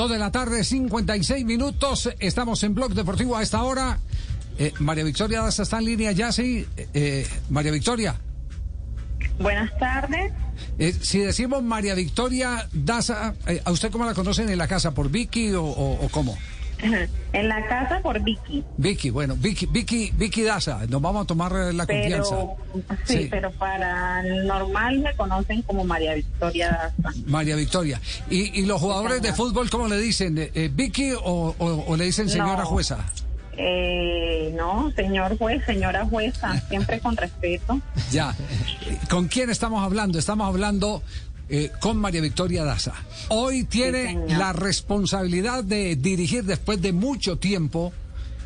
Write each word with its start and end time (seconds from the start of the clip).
Dos 0.00 0.10
de 0.10 0.16
la 0.18 0.30
tarde, 0.32 0.64
56 0.64 1.44
minutos. 1.44 2.08
Estamos 2.20 2.62
en 2.64 2.74
Blog 2.74 2.94
Deportivo 2.94 3.36
a 3.36 3.42
esta 3.42 3.62
hora. 3.64 3.98
Eh, 4.58 4.72
María 4.78 5.04
Victoria 5.04 5.42
Daza 5.42 5.62
está 5.64 5.76
en 5.78 5.84
línea 5.84 6.10
ya, 6.12 6.32
sí. 6.32 6.66
Eh, 6.74 6.88
eh, 6.94 7.26
María 7.50 7.70
Victoria. 7.70 8.14
Buenas 9.38 9.70
tardes. 9.78 10.32
Eh, 10.78 10.94
si 11.02 11.18
decimos 11.18 11.62
María 11.62 11.94
Victoria 11.94 12.66
Daza, 12.72 13.34
eh, 13.46 13.60
¿a 13.62 13.70
usted 13.72 13.90
cómo 13.90 14.06
la 14.06 14.14
conocen 14.14 14.48
en 14.48 14.56
la 14.56 14.66
casa? 14.68 14.92
¿Por 14.94 15.10
Vicky 15.10 15.52
o, 15.52 15.64
o- 15.64 16.02
o 16.06 16.08
cómo? 16.08 16.38
En 17.32 17.48
la 17.48 17.64
casa 17.68 18.00
por 18.02 18.20
Vicky. 18.20 18.64
Vicky, 18.76 19.10
bueno, 19.10 19.36
Vicky, 19.38 19.66
Vicky, 19.66 20.10
Vicky 20.16 20.42
Daza, 20.42 20.80
nos 20.88 21.00
vamos 21.00 21.22
a 21.22 21.26
tomar 21.26 21.52
eh, 21.52 21.72
la 21.72 21.86
confianza. 21.86 22.36
Sí, 23.04 23.18
Sí. 23.18 23.28
pero 23.30 23.52
para 23.52 24.20
el 24.26 24.46
normal 24.48 24.98
me 24.98 25.14
conocen 25.14 25.62
como 25.62 25.84
María 25.84 26.14
Victoria 26.14 26.92
Daza. 26.98 27.16
María 27.26 27.54
Victoria. 27.54 28.00
¿Y, 28.28 28.60
y 28.60 28.66
los 28.66 28.80
jugadores 28.80 29.22
de 29.22 29.32
fútbol 29.32 29.70
cómo 29.70 29.86
le 29.86 29.98
dicen? 29.98 30.36
Eh, 30.38 30.50
eh, 30.54 30.70
¿Vicky 30.72 31.12
o, 31.12 31.54
o- 31.56 31.84
o 31.86 31.96
le 31.96 32.04
dicen 32.06 32.28
señora 32.28 32.62
No. 32.62 32.66
jueza? 32.66 32.98
Eh, 33.56 34.54
no, 34.56 34.90
señor 34.96 35.36
juez, 35.38 35.62
señora 35.66 36.06
jueza, 36.06 36.58
siempre 36.68 36.98
con 37.00 37.16
respeto. 37.16 37.80
Ya. 38.10 38.34
¿Con 39.08 39.28
quién 39.28 39.50
estamos 39.50 39.84
hablando? 39.84 40.18
Estamos 40.18 40.48
hablando 40.48 41.02
eh, 41.50 41.70
con 41.80 41.96
María 41.96 42.20
Victoria 42.20 42.64
Daza. 42.64 42.94
Hoy 43.28 43.64
tiene 43.64 44.24
la 44.28 44.52
responsabilidad 44.52 45.64
de 45.64 45.96
dirigir 45.96 46.44
después 46.44 46.80
de 46.80 46.92
mucho 46.92 47.38
tiempo 47.38 47.92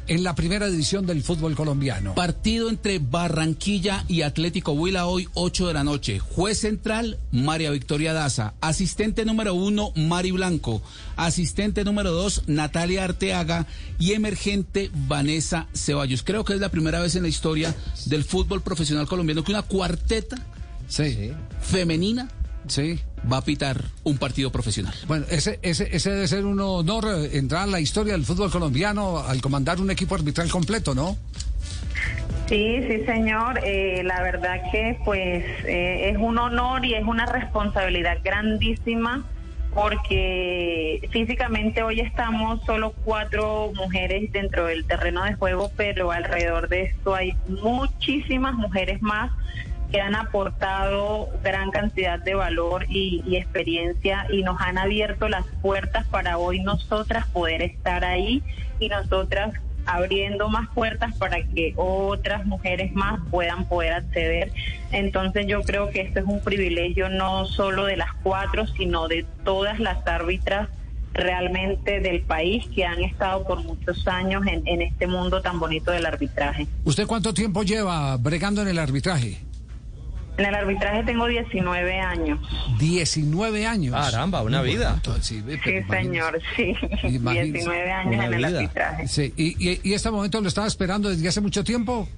en 0.06 0.22
la 0.22 0.34
primera 0.34 0.68
división 0.68 1.06
del 1.06 1.22
fútbol 1.22 1.54
colombiano. 1.54 2.14
Partido 2.14 2.68
entre 2.68 2.98
Barranquilla 2.98 4.04
y 4.08 4.22
Atlético 4.22 4.72
Huila 4.72 5.06
hoy 5.06 5.28
8 5.34 5.68
de 5.68 5.74
la 5.74 5.84
noche. 5.84 6.18
Juez 6.18 6.60
central, 6.60 7.18
María 7.30 7.70
Victoria 7.70 8.12
Daza. 8.12 8.54
Asistente 8.60 9.24
número 9.24 9.54
uno, 9.54 9.92
Mari 9.96 10.30
Blanco. 10.30 10.82
Asistente 11.16 11.84
número 11.84 12.10
dos, 12.10 12.42
Natalia 12.46 13.04
Arteaga. 13.04 13.66
Y 13.98 14.12
emergente, 14.12 14.90
Vanessa 14.94 15.68
Ceballos. 15.74 16.22
Creo 16.22 16.44
que 16.44 16.54
es 16.54 16.60
la 16.60 16.70
primera 16.70 17.00
vez 17.00 17.16
en 17.16 17.22
la 17.22 17.28
historia 17.28 17.74
del 18.06 18.24
fútbol 18.24 18.60
profesional 18.62 19.06
colombiano 19.06 19.44
que 19.44 19.52
una 19.52 19.62
cuarteta 19.62 20.36
Sí, 20.88 21.32
femenina 21.62 22.28
sí. 22.66 23.00
va 23.30 23.38
a 23.38 23.42
pitar 23.42 23.80
un 24.04 24.18
partido 24.18 24.50
profesional. 24.50 24.94
Bueno, 25.06 25.26
ese, 25.30 25.58
ese, 25.62 25.94
ese 25.94 26.10
debe 26.10 26.28
ser 26.28 26.44
un 26.44 26.60
honor 26.60 27.04
eh, 27.06 27.38
entrar 27.38 27.62
a 27.62 27.66
la 27.66 27.80
historia 27.80 28.12
del 28.12 28.24
fútbol 28.24 28.50
colombiano 28.50 29.18
al 29.18 29.40
comandar 29.40 29.80
un 29.80 29.90
equipo 29.90 30.14
arbitral 30.14 30.50
completo, 30.50 30.94
¿no? 30.94 31.16
Sí, 32.46 32.80
sí, 32.86 33.04
señor. 33.06 33.60
Eh, 33.64 34.02
la 34.04 34.22
verdad 34.22 34.60
que 34.70 34.98
pues 35.04 35.44
eh, 35.64 36.10
es 36.10 36.18
un 36.18 36.38
honor 36.38 36.84
y 36.84 36.94
es 36.94 37.04
una 37.04 37.26
responsabilidad 37.26 38.18
grandísima 38.22 39.24
porque 39.74 41.08
físicamente 41.10 41.82
hoy 41.82 42.00
estamos 42.00 42.60
solo 42.64 42.94
cuatro 43.04 43.72
mujeres 43.74 44.30
dentro 44.30 44.66
del 44.66 44.84
terreno 44.84 45.24
de 45.24 45.34
juego, 45.34 45.70
pero 45.76 46.12
alrededor 46.12 46.68
de 46.68 46.82
esto 46.82 47.14
hay 47.14 47.34
muchísimas 47.48 48.54
mujeres 48.54 49.02
más 49.02 49.32
que 49.94 50.00
han 50.00 50.16
aportado 50.16 51.28
gran 51.44 51.70
cantidad 51.70 52.18
de 52.18 52.34
valor 52.34 52.84
y, 52.88 53.22
experiencia 53.36 54.26
y 54.28 54.42
nos 54.42 54.60
han 54.60 54.76
abierto 54.76 55.28
las 55.28 55.46
puertas 55.62 56.04
para 56.08 56.36
hoy 56.36 56.58
nosotras 56.58 57.28
poder 57.28 57.62
estar 57.62 58.04
ahí 58.04 58.42
y 58.80 58.88
nosotras 58.88 59.54
abriendo 59.86 60.48
más 60.48 60.68
puertas 60.74 61.14
para 61.16 61.44
que 61.44 61.74
otras 61.76 62.44
mujeres 62.44 62.92
más 62.92 63.20
puedan 63.30 63.68
poder 63.68 63.92
acceder. 63.92 64.50
Entonces 64.90 65.46
yo 65.46 65.62
creo 65.62 65.88
que 65.90 66.00
esto 66.00 66.18
es 66.18 66.26
un 66.26 66.40
privilegio 66.40 67.08
no 67.08 67.46
solo 67.46 67.84
de 67.84 67.96
las 67.96 68.12
cuatro, 68.24 68.66
sino 68.66 69.06
de 69.06 69.24
todas 69.44 69.78
las 69.78 70.04
árbitras 70.08 70.70
realmente 71.12 72.00
del 72.00 72.22
país 72.22 72.66
que 72.74 72.84
han 72.84 73.00
estado 73.00 73.46
por 73.46 73.62
muchos 73.62 74.08
años 74.08 74.42
en 74.44 74.82
este 74.82 75.06
mundo 75.06 75.40
tan 75.40 75.60
bonito 75.60 75.92
del 75.92 76.04
arbitraje. 76.04 76.66
¿Usted 76.82 77.06
cuánto 77.06 77.32
tiempo 77.32 77.62
lleva 77.62 78.16
bregando 78.16 78.60
en 78.60 78.66
el 78.66 78.80
arbitraje? 78.80 79.38
En 80.36 80.46
el 80.46 80.54
arbitraje 80.54 81.04
tengo 81.04 81.26
19 81.26 82.00
años. 82.00 82.40
19 82.78 83.66
años. 83.66 83.94
Caramba, 83.94 84.42
una 84.42 84.62
vida. 84.62 84.92
Entonces, 84.94 85.26
sí, 85.26 85.82
señor, 85.88 86.40
sí. 86.56 86.74
Imagínese. 87.04 87.52
19 87.52 87.92
años 87.92 88.14
Una 88.14 88.26
en 88.26 88.34
el 88.34 88.44
vida. 88.46 88.58
arbitraje. 88.58 89.06
Sí, 89.08 89.32
y, 89.36 89.70
y- 89.70 89.80
y 89.84 89.92
este 89.94 90.10
momento 90.10 90.40
lo 90.40 90.48
estaba 90.48 90.66
esperando 90.66 91.08
desde 91.08 91.28
hace 91.28 91.40
mucho 91.40 91.62
tiempo. 91.62 92.08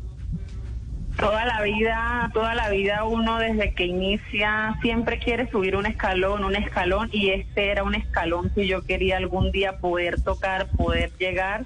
Toda 1.18 1.46
la 1.46 1.62
vida, 1.62 2.30
toda 2.34 2.54
la 2.54 2.68
vida 2.68 3.04
uno 3.04 3.38
desde 3.38 3.72
que 3.72 3.86
inicia 3.86 4.76
siempre 4.82 5.18
quiere 5.18 5.50
subir 5.50 5.74
un 5.74 5.86
escalón, 5.86 6.44
un 6.44 6.54
escalón 6.56 7.08
y 7.10 7.30
este 7.30 7.70
era 7.70 7.84
un 7.84 7.94
escalón 7.94 8.50
que 8.54 8.66
yo 8.66 8.82
quería 8.82 9.16
algún 9.16 9.50
día 9.50 9.78
poder 9.78 10.20
tocar, 10.20 10.68
poder 10.76 11.10
llegar 11.18 11.64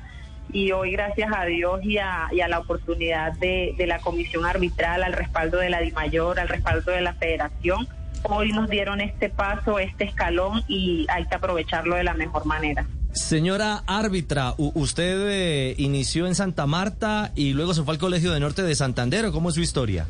y 0.53 0.73
hoy 0.73 0.93
gracias 0.93 1.31
a 1.35 1.45
Dios 1.45 1.81
y 1.83 1.99
a, 1.99 2.29
y 2.33 2.41
a 2.41 2.49
la 2.49 2.59
oportunidad 2.59 3.33
de, 3.35 3.75
de 3.77 3.87
la 3.87 3.99
comisión 4.01 4.45
arbitral, 4.47 5.03
al 5.03 5.13
respaldo 5.13 5.59
de 5.59 5.71
la 5.71 5.81
DIMAYOR, 5.81 6.41
al 6.41 6.49
respaldo 6.49 6.93
de 6.93 7.01
la 7.01 7.15
federación, 7.15 7.89
hoy 8.25 8.53
nos 8.53 8.69
dieron 8.69 9.01
este 9.01 9.29
paso, 9.29 9.79
este 9.79 10.05
escalón 10.05 10.63
y 10.69 11.07
hay 11.09 11.27
que 11.27 11.35
aprovecharlo 11.35 11.97
de 11.97 12.05
la 12.05 12.15
mejor 12.15 12.47
manera. 12.47 12.87
Señora 13.13 13.83
árbitra, 13.87 14.55
usted 14.57 15.29
eh, 15.29 15.75
inició 15.79 16.29
en 16.29 16.37
Santa 16.37 16.67
Marta 16.67 17.33
y 17.35 17.55
luego 17.55 17.75
se 17.75 17.83
fue 17.83 17.95
al 17.95 17.99
Colegio 17.99 18.33
de 18.33 18.39
Norte 18.39 18.63
de 18.63 18.75
Santander, 18.75 19.27
¿o 19.27 19.33
¿cómo 19.33 19.49
es 19.49 19.57
su 19.57 19.61
historia? 19.61 20.07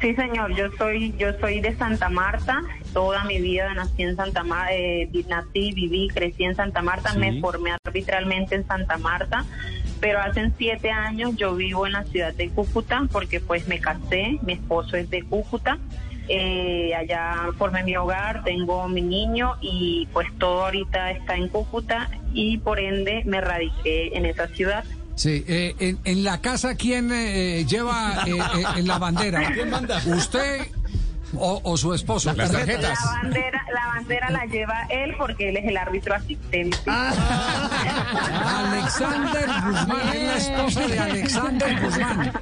Sí, 0.00 0.14
señor, 0.14 0.54
yo 0.54 0.70
soy 0.76 1.14
yo 1.16 1.32
soy 1.40 1.60
de 1.60 1.74
Santa 1.76 2.10
Marta, 2.10 2.60
toda 2.92 3.24
mi 3.24 3.40
vida 3.40 3.72
nací 3.72 4.02
en 4.02 4.14
Santa 4.14 4.44
Marta, 4.44 4.74
nací, 5.28 5.72
viví, 5.72 6.08
crecí 6.08 6.44
en 6.44 6.54
Santa 6.54 6.82
Marta, 6.82 7.12
Sí. 7.12 7.18
me 7.18 7.40
formé 7.40 7.72
arbitralmente 7.84 8.54
en 8.56 8.66
Santa 8.66 8.98
Marta, 8.98 9.44
pero 9.98 10.20
hace 10.20 10.50
siete 10.58 10.90
años 10.90 11.34
yo 11.36 11.54
vivo 11.56 11.86
en 11.86 11.92
la 11.94 12.04
ciudad 12.04 12.34
de 12.34 12.50
Cúcuta 12.50 13.04
porque 13.10 13.40
pues 13.40 13.66
me 13.68 13.80
casé, 13.80 14.38
mi 14.42 14.52
esposo 14.52 14.98
es 14.98 15.08
de 15.08 15.22
Cúcuta, 15.22 15.78
eh, 16.28 16.94
allá 16.94 17.48
formé 17.56 17.82
mi 17.82 17.96
hogar, 17.96 18.44
tengo 18.44 18.86
mi 18.88 19.00
niño 19.00 19.54
y 19.62 20.08
pues 20.12 20.28
todo 20.38 20.64
ahorita 20.66 21.10
está 21.12 21.36
en 21.36 21.48
Cúcuta 21.48 22.10
y 22.34 22.58
por 22.58 22.80
ende 22.80 23.22
me 23.24 23.40
radiqué 23.40 24.14
en 24.14 24.26
esa 24.26 24.46
ciudad. 24.48 24.84
Sí, 25.16 25.44
eh, 25.48 25.74
en, 25.80 25.98
en 26.04 26.24
la 26.24 26.42
casa, 26.42 26.74
¿quién 26.74 27.10
eh, 27.10 27.64
lleva 27.66 28.24
eh, 28.26 28.32
eh, 28.32 28.64
en 28.76 28.86
la 28.86 28.98
bandera? 28.98 29.50
¿Quién 29.52 29.70
manda? 29.70 30.00
¿Usted 30.04 30.66
o, 31.34 31.60
o 31.62 31.76
su 31.76 31.92
esposo? 31.94 32.32
Las 32.32 32.50
tarjetas. 32.52 32.98
La 33.04 33.10
bandera, 33.22 33.64
la 33.72 33.86
bandera 33.88 34.30
la 34.30 34.44
lleva 34.46 34.86
él 34.90 35.14
porque 35.18 35.48
él 35.50 35.56
es 35.56 35.64
el 35.66 35.76
árbitro 35.76 36.14
asistente. 36.14 36.78
Alexander 38.44 39.46
Guzmán, 39.66 40.08
es 40.14 40.22
la 40.22 40.36
esposa 40.36 40.86
de 40.88 40.98
Alexander 40.98 41.80
Guzmán. 41.80 42.32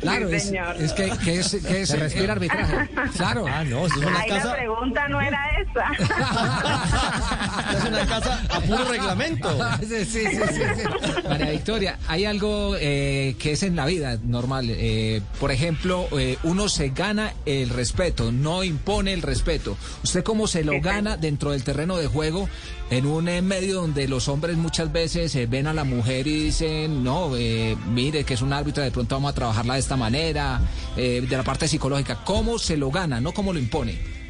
Claro, 0.00 0.28
Sí, 0.28 0.34
es, 0.34 0.44
señor. 0.46 0.76
es 0.78 0.92
que, 0.92 1.10
que 1.24 1.38
es, 1.40 1.56
que 1.66 1.82
es 1.82 1.88
Se 1.88 1.96
respira 1.96 2.32
arbitraje. 2.32 2.88
Claro. 3.16 3.44
Ah, 3.48 3.64
no, 3.64 3.86
es 3.86 3.96
una 3.96 4.20
Ahí 4.20 4.30
la 4.30 4.36
casa, 4.36 4.54
pregunta 4.54 5.08
no 5.08 5.20
era 5.20 5.40
esa. 5.60 5.92
es 7.76 7.84
una 7.84 8.06
casa 8.06 8.40
a 8.50 8.60
puro 8.60 8.84
reglamento. 8.84 9.48
Sí, 9.82 10.04
sí, 10.04 10.26
sí, 10.26 10.36
sí, 10.52 10.62
sí. 10.76 10.82
María 11.28 11.50
Victoria, 11.50 11.98
hay 12.08 12.24
algo 12.24 12.76
eh, 12.78 13.34
que 13.38 13.52
es 13.52 13.62
en 13.62 13.76
la 13.76 13.84
vida 13.86 14.16
normal. 14.22 14.66
eh, 14.70 15.20
por 15.40 15.50
ejemplo, 15.50 16.06
eh, 16.18 16.38
uno 16.44 16.68
se 16.68 16.90
gana 16.90 17.32
el 17.46 17.68
respeto, 17.70 18.11
no 18.32 18.64
impone 18.64 19.12
el 19.12 19.22
respeto. 19.22 19.76
¿Usted 20.04 20.22
cómo 20.22 20.46
se 20.46 20.64
lo 20.64 20.80
gana 20.80 21.16
dentro 21.16 21.52
del 21.52 21.64
terreno 21.64 21.96
de 21.96 22.06
juego 22.06 22.48
en 22.90 23.06
un 23.06 23.28
eh, 23.28 23.42
medio 23.42 23.76
donde 23.76 24.06
los 24.06 24.28
hombres 24.28 24.56
muchas 24.56 24.92
veces 24.92 25.34
eh, 25.34 25.46
ven 25.46 25.66
a 25.66 25.72
la 25.72 25.84
mujer 25.84 26.26
y 26.26 26.44
dicen, 26.44 27.02
no, 27.02 27.36
eh, 27.36 27.76
mire 27.90 28.24
que 28.24 28.34
es 28.34 28.42
un 28.42 28.52
árbitro, 28.52 28.82
de 28.82 28.90
pronto 28.90 29.14
vamos 29.14 29.30
a 29.30 29.34
trabajarla 29.34 29.74
de 29.74 29.80
esta 29.80 29.96
manera, 29.96 30.60
eh, 30.96 31.24
de 31.26 31.36
la 31.36 31.42
parte 31.42 31.66
psicológica? 31.68 32.22
¿Cómo 32.24 32.58
se 32.58 32.76
lo 32.76 32.90
gana, 32.90 33.20
no 33.20 33.32
cómo 33.32 33.52
lo 33.52 33.58
impone? 33.58 34.21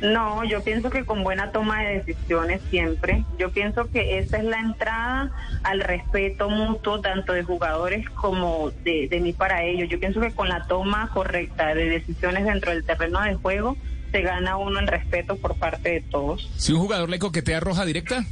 No, 0.00 0.44
yo 0.44 0.62
pienso 0.62 0.90
que 0.90 1.04
con 1.04 1.24
buena 1.24 1.50
toma 1.50 1.82
de 1.82 1.98
decisiones 1.98 2.60
siempre. 2.70 3.24
Yo 3.38 3.50
pienso 3.50 3.90
que 3.90 4.18
esa 4.18 4.38
es 4.38 4.44
la 4.44 4.60
entrada 4.60 5.32
al 5.64 5.80
respeto 5.80 6.48
mutuo 6.48 7.00
tanto 7.00 7.32
de 7.32 7.42
jugadores 7.42 8.08
como 8.10 8.70
de, 8.84 9.08
de 9.08 9.20
mí 9.20 9.32
para 9.32 9.64
ellos. 9.64 9.88
Yo 9.88 9.98
pienso 9.98 10.20
que 10.20 10.32
con 10.32 10.48
la 10.48 10.66
toma 10.66 11.10
correcta 11.12 11.74
de 11.74 11.88
decisiones 11.88 12.44
dentro 12.44 12.70
del 12.70 12.84
terreno 12.84 13.20
de 13.22 13.34
juego 13.34 13.76
se 14.12 14.22
gana 14.22 14.56
uno 14.56 14.78
el 14.78 14.86
respeto 14.86 15.36
por 15.36 15.56
parte 15.56 15.90
de 15.90 16.00
todos. 16.00 16.48
Si 16.56 16.72
un 16.72 16.80
jugador 16.80 17.08
le 17.10 17.18
coquetea 17.18 17.60
roja 17.60 17.84
directa, 17.84 18.24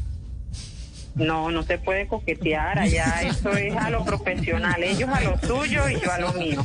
No, 1.17 1.51
no 1.51 1.63
se 1.63 1.79
puede 1.79 2.07
coquetear 2.07 2.79
allá, 2.79 3.23
eso 3.23 3.51
es 3.53 3.75
a 3.75 3.89
lo 3.89 4.05
profesional, 4.05 4.83
ellos 4.83 5.09
a 5.11 5.23
lo 5.23 5.39
suyo 5.41 5.89
y 5.89 5.99
yo 5.99 6.13
a 6.13 6.19
lo 6.19 6.33
mío. 6.35 6.65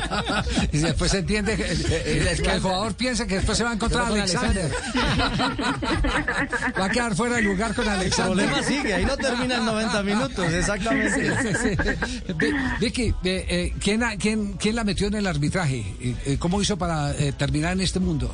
y 0.72 0.78
después 0.78 1.10
se 1.10 1.18
entiende 1.18 1.56
que, 1.56 1.64
eh, 1.64 2.38
que 2.40 2.50
el 2.52 2.60
jugador 2.60 2.94
piensa 2.94 3.26
que 3.26 3.34
después 3.36 3.58
se 3.58 3.64
va 3.64 3.70
a 3.70 3.74
encontrar 3.74 4.06
a 4.06 4.10
Con 4.10 4.20
Alexander. 4.20 4.70
va 6.78 6.84
a 6.84 6.90
quedar 6.90 7.16
fuera 7.16 7.36
de 7.36 7.42
lugar 7.42 7.74
con 7.74 7.84
El 7.84 7.90
Alexander. 7.90 8.46
problema 8.46 8.62
sigue, 8.62 8.94
ahí 8.94 9.04
no 9.04 9.16
terminan 9.16 9.66
90 9.66 10.02
minutos, 10.04 10.52
exactamente. 10.52 11.34
Sí, 11.42 11.48
sí, 11.60 11.76
sí. 11.76 12.32
Vi- 12.34 12.52
Vicky, 12.80 13.08
eh, 13.24 13.46
eh, 13.48 13.74
¿quién, 13.82 14.04
ha- 14.04 14.16
quién, 14.16 14.52
quién 14.52 14.76
la 14.76 14.84
metió 14.84 15.08
en 15.08 15.14
el 15.14 15.26
arbitraje? 15.26 15.78
Eh, 16.00 16.14
eh, 16.26 16.36
¿Cómo 16.38 16.62
hizo 16.62 16.78
para 16.78 17.10
eh, 17.12 17.32
terminar 17.32 17.72
en 17.72 17.80
este 17.80 17.98
mundo? 17.98 18.32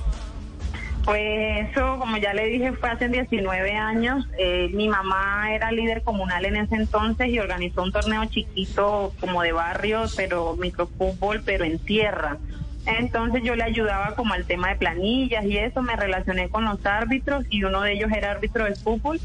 Pues 1.07 1.71
eso, 1.71 2.01
como 2.01 2.17
ya 2.17 2.35
le 2.35 2.47
dije, 2.47 2.73
fue 2.73 2.91
hace 2.91 3.09
19 3.09 3.77
años. 3.77 4.27
Eh, 4.41 4.69
mi 4.75 4.89
mamá 4.89 5.55
era 5.55 5.71
líder 5.71 6.03
comunal 6.03 6.45
en 6.45 6.57
ese 6.57 6.75
entonces 6.75 7.29
y 7.29 7.39
organizó 7.39 7.85
un 7.85 7.93
torneo 7.93 8.25
chiquito 8.25 9.15
como 9.21 9.43
de 9.43 9.53
barrio, 9.53 10.07
pero 10.17 10.57
microfútbol, 10.57 11.43
pero 11.45 11.65
en 11.65 11.79
tierra. 11.79 12.39
Entonces 12.87 13.45
yo 13.45 13.55
le 13.55 13.63
ayudaba 13.63 14.17
como 14.17 14.35
al 14.35 14.47
tema 14.47 14.71
de 14.71 14.77
planillas 14.77 15.45
y 15.45 15.57
eso, 15.59 15.81
me 15.81 15.95
relacioné 15.95 16.49
con 16.49 16.65
los 16.65 16.85
árbitros 16.85 17.45
y 17.51 17.63
uno 17.63 17.83
de 17.83 17.93
ellos 17.93 18.11
era 18.11 18.33
árbitro 18.33 18.65
de 18.65 18.75
fútbol 18.75 19.21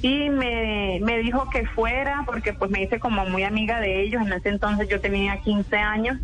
y 0.00 0.30
me, 0.30 1.00
me 1.02 1.18
dijo 1.18 1.50
que 1.50 1.66
fuera 1.66 2.22
porque 2.24 2.54
pues 2.54 2.70
me 2.70 2.82
hice 2.82 2.98
como 2.98 3.26
muy 3.26 3.42
amiga 3.42 3.78
de 3.80 4.00
ellos. 4.00 4.22
En 4.22 4.32
ese 4.32 4.48
entonces 4.48 4.88
yo 4.88 5.02
tenía 5.02 5.36
15 5.42 5.76
años. 5.76 6.18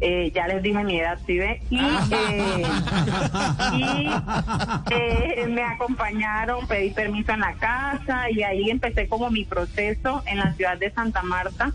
Eh, 0.00 0.30
ya 0.32 0.46
les 0.46 0.62
dije 0.62 0.84
mi 0.84 1.00
edad, 1.00 1.18
¿sí 1.26 1.38
ve? 1.38 1.60
Y, 1.70 1.80
eh, 1.80 2.62
y 3.72 4.08
eh, 4.90 5.46
me 5.48 5.62
acompañaron, 5.62 6.68
pedí 6.68 6.90
permiso 6.90 7.32
en 7.32 7.40
la 7.40 7.54
casa 7.54 8.30
y 8.30 8.42
ahí 8.42 8.70
empecé 8.70 9.08
como 9.08 9.28
mi 9.30 9.44
proceso 9.44 10.22
en 10.26 10.38
la 10.38 10.52
ciudad 10.52 10.78
de 10.78 10.92
Santa 10.92 11.22
Marta, 11.22 11.72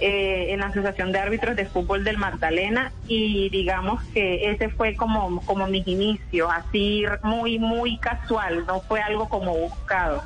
eh, 0.00 0.46
en 0.50 0.60
la 0.60 0.66
Asociación 0.66 1.12
de 1.12 1.18
Árbitros 1.18 1.54
de 1.54 1.66
Fútbol 1.66 2.02
del 2.02 2.16
Magdalena 2.16 2.92
y 3.08 3.50
digamos 3.50 4.02
que 4.14 4.50
ese 4.50 4.70
fue 4.70 4.94
como, 4.94 5.42
como 5.42 5.66
mis 5.66 5.86
inicios, 5.86 6.50
así 6.50 7.04
muy, 7.22 7.58
muy 7.58 7.98
casual, 7.98 8.64
no 8.66 8.80
fue 8.80 9.00
algo 9.00 9.28
como 9.28 9.54
buscado. 9.54 10.22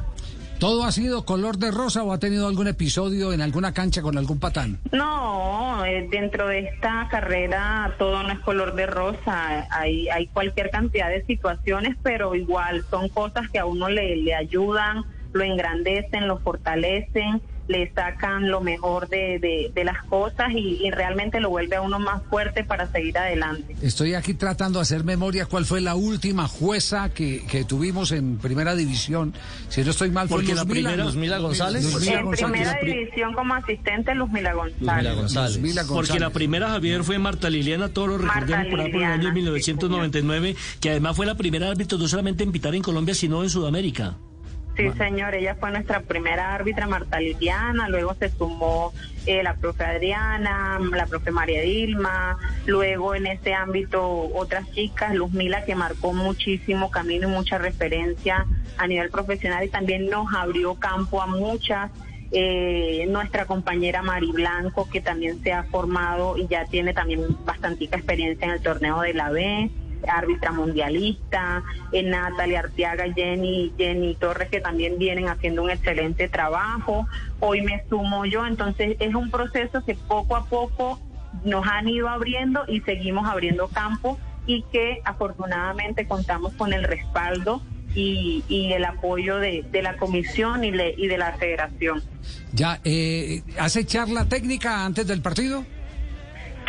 ¿Todo 0.61 0.85
ha 0.85 0.93
sido 0.93 1.25
color 1.25 1.57
de 1.57 1.71
rosa 1.71 2.03
o 2.03 2.13
ha 2.13 2.19
tenido 2.19 2.47
algún 2.47 2.69
episodio 2.69 3.33
en 3.33 3.41
alguna 3.41 3.73
cancha 3.73 4.03
con 4.03 4.19
algún 4.19 4.39
patán? 4.39 4.79
No, 4.93 5.83
eh, 5.87 6.07
dentro 6.11 6.49
de 6.49 6.59
esta 6.59 7.09
carrera 7.11 7.95
todo 7.99 8.23
no 8.23 8.31
es 8.31 8.41
color 8.41 8.75
de 8.75 8.85
rosa, 8.85 9.67
hay, 9.71 10.11
hay 10.11 10.27
cualquier 10.27 10.69
cantidad 10.69 11.09
de 11.09 11.25
situaciones, 11.25 11.97
pero 12.03 12.35
igual 12.35 12.85
son 12.91 13.09
cosas 13.09 13.49
que 13.49 13.59
a 13.59 13.65
uno 13.65 13.89
le, 13.89 14.17
le 14.17 14.35
ayudan, 14.35 15.07
lo 15.33 15.45
engrandecen, 15.45 16.29
lo 16.29 16.39
fortalecen, 16.41 17.41
le 17.71 17.93
sacan 17.93 18.51
lo 18.51 18.61
mejor 18.61 19.09
de, 19.09 19.39
de, 19.39 19.71
de 19.75 19.85
las 19.85 20.03
cosas 20.05 20.49
y, 20.53 20.85
y 20.85 20.91
realmente 20.91 21.39
lo 21.41 21.51
vuelve 21.51 21.77
a 21.77 21.83
uno 21.83 21.99
más 22.01 22.23
fuerte 22.29 22.65
para 22.65 22.91
seguir 22.91 23.17
adelante. 23.17 23.77
Estoy 23.81 24.15
aquí 24.15 24.35
tratando 24.35 24.81
de 24.81 24.83
hacer 24.83 25.05
memoria 25.05 25.47
cuál 25.47 25.65
fue 25.65 25.81
la 25.81 25.95
última 25.95 26.49
jueza 26.49 27.11
que, 27.11 27.45
que 27.47 27.65
tuvimos 27.65 28.11
en 28.13 28.39
primera 28.39 28.75
división. 28.75 29.35
Si 29.69 29.83
no 29.85 29.91
estoy 29.93 30.11
mal, 30.11 30.29
fue 30.29 30.39
Porque 30.39 30.55
la 30.55 30.65
primera- 30.65 31.05
Luzmila 31.05 31.39
González. 31.39 31.85
Luzmila 31.85 32.19
en 32.21 32.25
González. 32.27 32.51
primera 32.53 32.79
división 32.83 33.33
como 33.35 33.55
asistente, 33.55 34.15
Luzmila 34.17 34.53
González. 34.53 34.81
Luzmila 34.81 35.13
González. 35.15 35.57
Luzmila 35.57 35.83
Porque 35.87 36.09
la 36.09 36.15
González. 36.27 36.35
primera, 36.35 36.69
Javier, 36.71 37.05
fue 37.05 37.19
Marta 37.21 37.49
Liliana 37.49 37.89
Toro, 37.91 38.19
Marta 38.19 38.41
recordemos 38.41 38.67
por 38.71 38.81
el 38.81 38.87
año 38.87 38.93
Liliana, 39.29 39.33
1999, 39.33 40.57
que 40.81 40.91
además 40.91 41.17
fue 41.17 41.27
la 41.27 41.37
primera 41.37 41.71
árbitro 41.71 41.99
no 41.99 42.09
solamente 42.09 42.43
en 42.43 42.53
pitar 42.53 42.75
en 42.75 42.83
Colombia, 42.83 43.15
sino 43.15 43.43
en 43.43 43.51
Sudamérica. 43.51 44.17
Sí, 44.81 44.91
señor, 44.97 45.35
ella 45.35 45.57
fue 45.57 45.71
nuestra 45.71 46.01
primera 46.01 46.55
árbitra, 46.55 46.87
Marta 46.87 47.21
Liliana, 47.21 47.89
luego 47.89 48.15
se 48.15 48.31
sumó 48.31 48.93
eh, 49.27 49.43
la 49.43 49.55
profe 49.55 49.85
Adriana, 49.85 50.81
la 50.81 51.07
profe 51.07 51.31
María 51.31 51.61
Dilma, 51.61 52.39
luego 52.65 53.15
en 53.15 53.27
ese 53.27 53.53
ámbito 53.53 54.03
otras 54.35 54.71
chicas, 54.71 55.15
Luz 55.15 55.33
Mila, 55.33 55.65
que 55.67 55.75
marcó 55.75 56.15
muchísimo 56.15 56.91
camino 56.91 57.29
y 57.29 57.33
mucha 57.33 57.59
referencia 57.59 58.47
a 58.79 58.87
nivel 58.87 59.11
profesional 59.11 59.65
y 59.65 59.69
también 59.69 60.09
nos 60.09 60.33
abrió 60.35 60.75
campo 60.77 61.21
a 61.21 61.27
muchas. 61.27 61.91
Eh, 62.33 63.07
nuestra 63.09 63.45
compañera 63.45 64.03
Mari 64.03 64.31
Blanco, 64.31 64.89
que 64.89 65.01
también 65.01 65.43
se 65.43 65.53
ha 65.53 65.65
formado 65.65 66.39
y 66.39 66.47
ya 66.47 66.65
tiene 66.65 66.95
también 66.95 67.23
bastantica 67.45 67.97
experiencia 67.97 68.47
en 68.47 68.53
el 68.53 68.63
torneo 68.63 69.01
de 69.01 69.15
la 69.15 69.31
B 69.31 69.69
árbitra 70.09 70.53
mundialista, 70.53 71.63
eh, 71.93 72.03
Natalia 72.03 72.61
Arteaga, 72.61 73.13
Jenny, 73.15 73.73
Jenny 73.77 74.15
Torres, 74.15 74.49
que 74.49 74.61
también 74.61 74.99
vienen 74.99 75.29
haciendo 75.29 75.63
un 75.63 75.71
excelente 75.71 76.29
trabajo. 76.29 77.07
Hoy 77.41 77.63
me 77.63 77.83
sumo 77.89 78.25
yo, 78.27 78.47
entonces 78.47 78.97
es 79.01 79.15
un 79.15 79.31
proceso 79.31 79.85
que 79.85 79.95
poco 79.95 80.37
a 80.37 80.45
poco 80.47 81.01
nos 81.45 81.67
han 81.67 81.89
ido 81.89 82.09
abriendo 82.09 82.65
y 82.69 82.81
seguimos 82.81 83.27
abriendo 83.29 83.69
campo 83.69 84.19
y 84.47 84.63
que 84.73 85.01
afortunadamente 85.05 86.07
contamos 86.07 86.53
con 86.55 86.73
el 86.73 86.83
respaldo 86.85 87.63
y, 87.95 88.45
y 88.49 88.73
el 88.73 88.85
apoyo 88.85 89.37
de, 89.39 89.65
de 89.71 89.83
la 89.83 89.97
comisión 89.97 90.65
y, 90.65 90.71
le- 90.71 90.95
y 90.97 91.07
de 91.09 91.19
la 91.19 91.33
federación. 91.33 92.03
Ya, 92.53 92.81
eh, 92.85 93.43
¿hace 93.59 93.85
charla 93.85 94.27
técnica 94.27 94.85
antes 94.85 95.07
del 95.07 95.23
partido? 95.23 95.65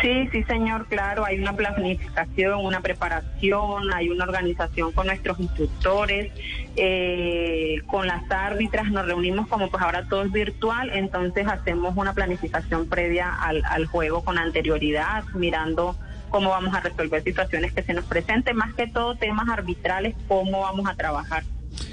Sí, 0.02 0.28
sí, 0.32 0.42
señor, 0.42 0.88
claro, 0.88 1.24
hay 1.24 1.38
una 1.38 1.52
planificación, 1.52 2.66
una 2.66 2.80
preparación, 2.80 3.94
hay 3.94 4.08
una 4.08 4.24
organización 4.24 4.90
con 4.90 5.06
nuestros 5.06 5.38
instructores, 5.38 6.32
eh, 6.74 7.76
con 7.86 8.08
las 8.08 8.28
árbitras, 8.28 8.90
nos 8.90 9.06
reunimos 9.06 9.46
como 9.46 9.70
pues 9.70 9.80
ahora 9.80 10.04
todo 10.08 10.22
es 10.24 10.32
virtual, 10.32 10.90
entonces 10.92 11.46
hacemos 11.46 11.96
una 11.96 12.14
planificación 12.14 12.88
previa 12.88 13.32
al, 13.32 13.62
al 13.64 13.86
juego 13.86 14.24
con 14.24 14.38
anterioridad, 14.38 15.22
mirando 15.34 15.96
cómo 16.30 16.50
vamos 16.50 16.74
a 16.74 16.80
resolver 16.80 17.22
situaciones 17.22 17.72
que 17.72 17.84
se 17.84 17.94
nos 17.94 18.04
presenten, 18.04 18.56
más 18.56 18.74
que 18.74 18.88
todo 18.88 19.14
temas 19.14 19.48
arbitrales, 19.48 20.16
cómo 20.26 20.62
vamos 20.62 20.88
a 20.88 20.96
trabajar. 20.96 21.44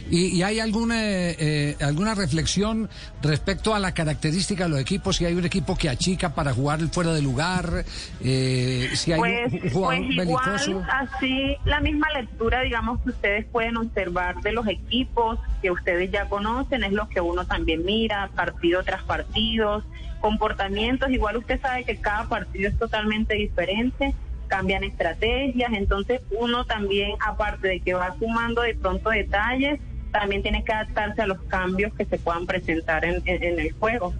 ¿Y, 0.10 0.28
y 0.38 0.44
hay 0.44 0.60
alguna, 0.60 0.96
eh, 1.00 1.76
alguna 1.82 2.16
reflexión 2.16 2.90
respecto 3.22 3.76
a 3.76 3.80
la 3.80 3.94
característica 3.94 4.64
de 4.64 4.70
los 4.70 4.80
equipos? 4.80 5.18
Si 5.18 5.26
hay 5.26 5.34
un 5.36 5.46
equipo 5.46 5.76
que 5.76 5.90
achica 5.90 6.34
para 6.34 6.54
jugar 6.54 6.80
fuera 6.90 7.14
de 7.14 7.22
lugar, 7.22 7.86
eh, 8.24 8.90
si 8.94 9.12
hay 9.14 9.20
Pues, 9.20 9.54
un 9.54 9.70
jugador 9.70 9.98
pues 9.98 10.26
igual, 10.26 10.50
belicoso. 10.52 10.84
así 10.92 11.56
la 11.66 11.80
misma 11.80 12.08
lectura, 12.14 12.62
digamos, 12.62 13.02
que 13.02 13.10
ustedes 13.10 13.46
pueden 13.46 13.78
observar 13.78 14.42
de 14.42 14.52
los 14.52 14.68
equipos 14.68 15.40
que 15.62 15.72
ustedes 15.72 16.12
ya 16.12 16.26
conocen, 16.30 16.84
es 16.84 16.92
lo 16.92 17.08
que 17.10 17.22
uno 17.22 17.46
también 17.46 17.86
mira, 17.86 18.30
partido 18.36 18.84
tras 18.84 19.04
partido, 19.04 19.84
comportamientos, 20.22 21.10
igual 21.12 21.38
usted 21.38 21.60
sabe 21.62 21.84
que 21.84 21.98
cada 21.98 22.28
partido 22.28 22.70
es 22.70 22.78
totalmente 22.78 23.36
diferente, 23.36 24.14
cambian 24.48 24.84
estrategias, 24.84 25.72
entonces 25.74 26.22
uno 26.32 26.66
también, 26.66 27.12
aparte 27.26 27.68
de 27.68 27.80
que 27.82 27.94
va 27.94 28.16
sumando 28.18 28.62
de 28.64 28.74
pronto 28.76 29.10
detalles, 29.12 29.80
también 30.12 30.42
tiene 30.42 30.64
que 30.64 30.74
adaptarse 30.74 31.22
a 31.22 31.28
los 31.28 31.42
cambios 31.44 31.94
que 31.96 32.06
se 32.06 32.18
puedan 32.18 32.46
presentar 32.46 33.06
en, 33.06 33.22
en- 33.26 33.60
el 33.60 33.72
juego, 33.74 34.14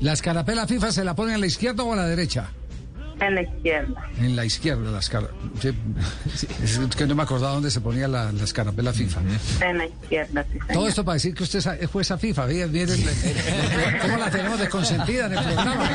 ¿La 0.00 0.12
escarapela 0.14 0.66
FIFA 0.66 0.90
se 0.90 1.04
la 1.04 1.14
ponen 1.14 1.36
a 1.36 1.38
la 1.38 1.46
izquierda 1.46 1.84
o 1.84 1.92
a 1.92 1.96
la 1.96 2.06
derecha? 2.06 2.50
En 3.28 3.34
la 3.34 3.42
izquierda. 3.42 4.08
En 4.18 4.36
la 4.36 4.44
izquierda, 4.44 4.90
la 4.90 4.98
escara- 4.98 5.28
sí, 5.60 5.70
sí, 6.34 6.46
es 6.64 6.78
que 6.96 7.06
no 7.06 7.14
me 7.14 7.22
acordaba 7.22 7.54
dónde 7.54 7.70
se 7.70 7.80
ponía 7.80 8.08
la, 8.08 8.32
la 8.32 8.44
escarapela 8.44 8.92
FIFA. 8.92 9.20
En 9.60 9.78
la 9.78 9.86
izquierda, 9.86 10.44
sí. 10.52 10.58
Todo 10.72 10.88
esto 10.88 11.04
para 11.04 11.14
decir 11.14 11.34
que 11.34 11.42
usted 11.42 11.58
es 11.80 11.90
jueza 11.90 12.18
FIFA. 12.18 12.46
Mire, 12.46 12.66
mire, 12.68 12.92
eh, 12.94 13.98
¿Cómo 14.02 14.16
la 14.16 14.30
tenemos 14.30 14.58
de 14.60 14.68
consentida 14.68 15.26
en 15.26 15.32
el 15.32 15.44
programa? 15.44 15.88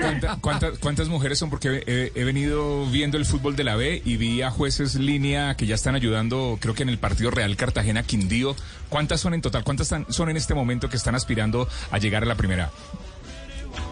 ¿Cuánta- 0.00 0.36
cuántas, 0.40 0.78
cuántas 0.78 1.08
mujeres 1.08 1.38
son? 1.38 1.50
Porque 1.50 1.82
he, 1.86 2.12
he 2.14 2.24
venido 2.24 2.86
viendo 2.86 3.16
el 3.16 3.24
fútbol 3.26 3.56
de 3.56 3.64
la 3.64 3.76
B 3.76 4.02
y 4.04 4.16
vi 4.16 4.42
a 4.42 4.50
jueces 4.50 4.94
línea 4.94 5.56
que 5.56 5.66
ya 5.66 5.74
están 5.74 5.94
ayudando, 5.94 6.58
creo 6.60 6.74
que 6.74 6.82
en 6.82 6.88
el 6.88 6.98
partido 6.98 7.30
Real 7.30 7.56
Cartagena 7.56 8.02
Quindío. 8.02 8.54
¿Cuántas 8.88 9.20
son 9.20 9.34
en 9.34 9.42
total? 9.42 9.64
¿Cuántas 9.64 9.86
están- 9.86 10.06
son 10.10 10.28
en 10.30 10.36
este 10.36 10.54
momento 10.54 10.88
que 10.88 10.96
están 10.96 11.14
aspirando 11.14 11.68
a 11.90 11.98
llegar 11.98 12.22
a 12.22 12.26
la 12.26 12.34
primera? 12.36 12.70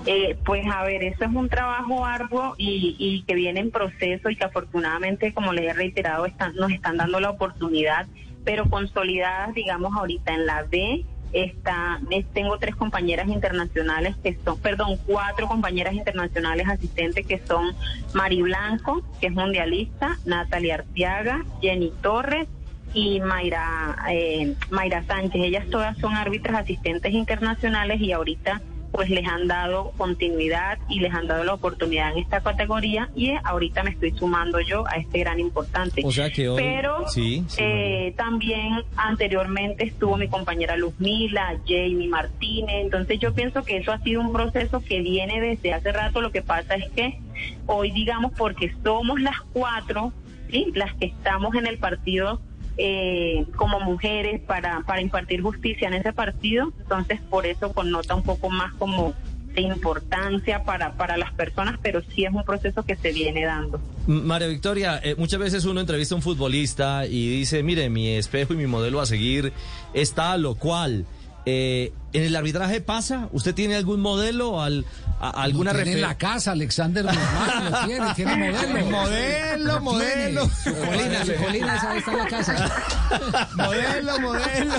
Eh, 0.05 0.37
pues 0.45 0.67
a 0.67 0.83
ver, 0.83 1.05
eso 1.05 1.25
es 1.25 1.31
un 1.33 1.49
trabajo 1.49 2.05
arduo 2.05 2.55
y, 2.59 2.97
y 2.99 3.23
que 3.23 3.35
viene 3.35 3.61
en 3.61 3.71
proceso 3.71 4.31
y 4.31 4.37
que 4.37 4.45
afortunadamente, 4.45 5.33
como 5.33 5.53
les 5.53 5.71
he 5.71 5.73
reiterado, 5.75 6.27
están, 6.27 6.57
nos 6.57 6.73
están 6.73 6.97
dando 6.97 7.21
la 7.21 7.31
oportunidad, 7.31 8.07
pero 8.45 8.69
consolidadas, 8.69 9.55
digamos, 9.55 9.97
ahorita 9.97 10.35
en 10.35 10.47
la 10.47 10.65
B. 10.65 11.05
Está, 11.33 11.99
es- 12.11 12.27
tengo 12.35 12.59
tres 12.59 12.75
compañeras 12.77 13.29
internacionales 13.29 14.17
que 14.23 14.37
son, 14.45 14.59
perdón, 14.59 14.99
cuatro 15.07 15.47
compañeras 15.49 15.95
internacionales 15.95 16.69
asistentes 16.69 17.25
que 17.27 17.39
son 17.39 17.75
Mari 18.13 18.43
Blanco, 18.43 19.03
que 19.21 19.29
es 19.29 19.33
mundialista, 19.33 20.19
Natalia 20.27 20.75
Arteaga, 20.75 21.43
Jenny 21.63 21.91
Torres 22.03 22.49
y 22.93 23.21
Mayra, 23.21 23.97
eh, 24.11 24.55
Mayra 24.69 25.05
Sánchez. 25.05 25.41
Ellas 25.43 25.65
todas 25.71 25.97
son 25.99 26.15
árbitras 26.17 26.61
asistentes 26.61 27.15
internacionales 27.15 27.99
y 28.03 28.13
ahorita 28.13 28.61
pues 28.93 29.09
les 29.09 29.27
han 29.27 29.49
dado 29.49 29.93
continuidad 29.97 30.79
y 30.89 31.01
les 31.01 31.13
han 31.15 31.27
dado 31.27 31.45
la 31.45 31.55
oportunidad 31.55 32.13
en 32.13 32.19
esta 32.19 32.41
categoría 32.43 33.09
y 33.17 33.33
ahorita 33.43 33.83
me 33.83 33.91
estoy 33.91 34.11
sumando 34.13 34.61
yo 34.61 34.87
a 34.87 34.97
este 34.99 35.21
gran 35.21 35.41
importante. 35.41 36.03
O 36.05 36.13
sea 36.13 36.31
que 36.31 36.49
hoy- 36.49 36.63
Pero 36.63 37.09
Sí, 37.09 37.43
sí, 37.49 37.61
eh, 37.63 38.15
también 38.17 38.85
anteriormente 38.97 39.85
estuvo 39.85 40.17
mi 40.17 40.29
compañera 40.29 40.77
Luzmila, 40.77 41.57
Jamie 41.67 42.07
Martínez, 42.09 42.77
entonces 42.83 43.19
yo 43.19 43.33
pienso 43.35 43.63
que 43.65 43.79
eso 43.79 43.93
ha 43.93 43.99
sido 44.01 44.21
un 44.21 44.33
proceso 44.33 44.81
que 44.81 45.01
viene 45.01 45.41
desde 45.41 45.73
hace 45.73 45.91
rato, 45.91 46.21
lo 46.21 46.31
que 46.31 46.43
pasa 46.43 46.75
es 46.75 46.91
que 46.93 47.19
hoy 47.67 47.91
digamos 47.93 48.33
porque 48.37 48.73
somos 48.85 49.21
las 49.21 49.41
cuatro, 49.55 50.13
¿sí? 50.51 50.71
las 50.75 50.93
que 50.95 51.07
estamos 51.07 51.55
en 51.55 51.67
el 51.67 51.79
partido 51.79 52.41
eh, 52.79 53.47
como 53.57 53.81
mujeres 53.81 54.41
para, 54.41 54.81
para 54.81 55.01
impartir 55.01 55.43
justicia 55.43 55.89
en 55.89 55.95
ese 55.95 56.13
partido, 56.13 56.73
entonces 56.79 57.21
por 57.21 57.47
eso 57.47 57.73
connota 57.73 58.15
un 58.15 58.23
poco 58.23 58.51
más 58.51 58.73
como 58.75 59.15
de 59.55 59.63
importancia 59.63 60.65
para, 60.65 60.95
para 60.95 61.17
las 61.17 61.33
personas, 61.33 61.79
pero 61.83 62.01
sí 62.15 62.25
es 62.25 62.33
un 62.33 62.45
proceso 62.45 62.83
que 62.85 62.97
se 62.97 63.13
viene 63.13 63.45
dando. 63.45 63.81
María 64.07 64.49
Victoria, 64.49 65.01
eh, 65.03 65.15
muchas 65.17 65.39
veces 65.39 65.65
uno 65.65 65.81
entrevista 65.81 66.15
a 66.15 66.17
un 66.17 66.23
futbolista 66.23 67.07
y 67.07 67.29
dice, 67.29 67.63
mire, 67.63 67.91
mi 67.91 68.09
espejo 68.09 68.55
y 68.55 68.57
mi 68.57 68.67
modelo 68.67 69.01
a 69.01 69.07
seguir 69.07 69.53
está 69.93 70.37
lo 70.39 70.55
cual. 70.55 71.05
Eh, 71.45 71.93
¿En 72.13 72.23
el 72.25 72.37
arbitraje 72.37 72.81
pasa? 72.81 73.29
¿Usted 73.33 73.55
tiene 73.55 73.75
algún 73.77 74.01
modelo, 74.01 74.61
al, 74.61 74.85
a- 75.21 75.31
alguna 75.31 75.73
tiene 75.73 75.93
en 75.93 76.01
la 76.03 76.19
casa, 76.19 76.53
Alexander 76.53 77.05
Guzmán, 77.05 77.71
lo 77.71 77.79
tiene, 77.87 78.15
tiene 78.15 78.53
modelo. 78.53 78.91
Modelo, 78.91 79.75
Lo 79.75 79.81
modelo. 79.81 80.51
Su 80.63 80.75
colina, 80.75 81.25
su 81.25 81.35
colina, 81.37 81.77
esa 81.77 81.97
está 81.97 82.11
en 82.13 82.19
la 82.19 82.27
casa. 82.27 82.71
modelo, 83.55 84.21
modelo. 84.21 84.75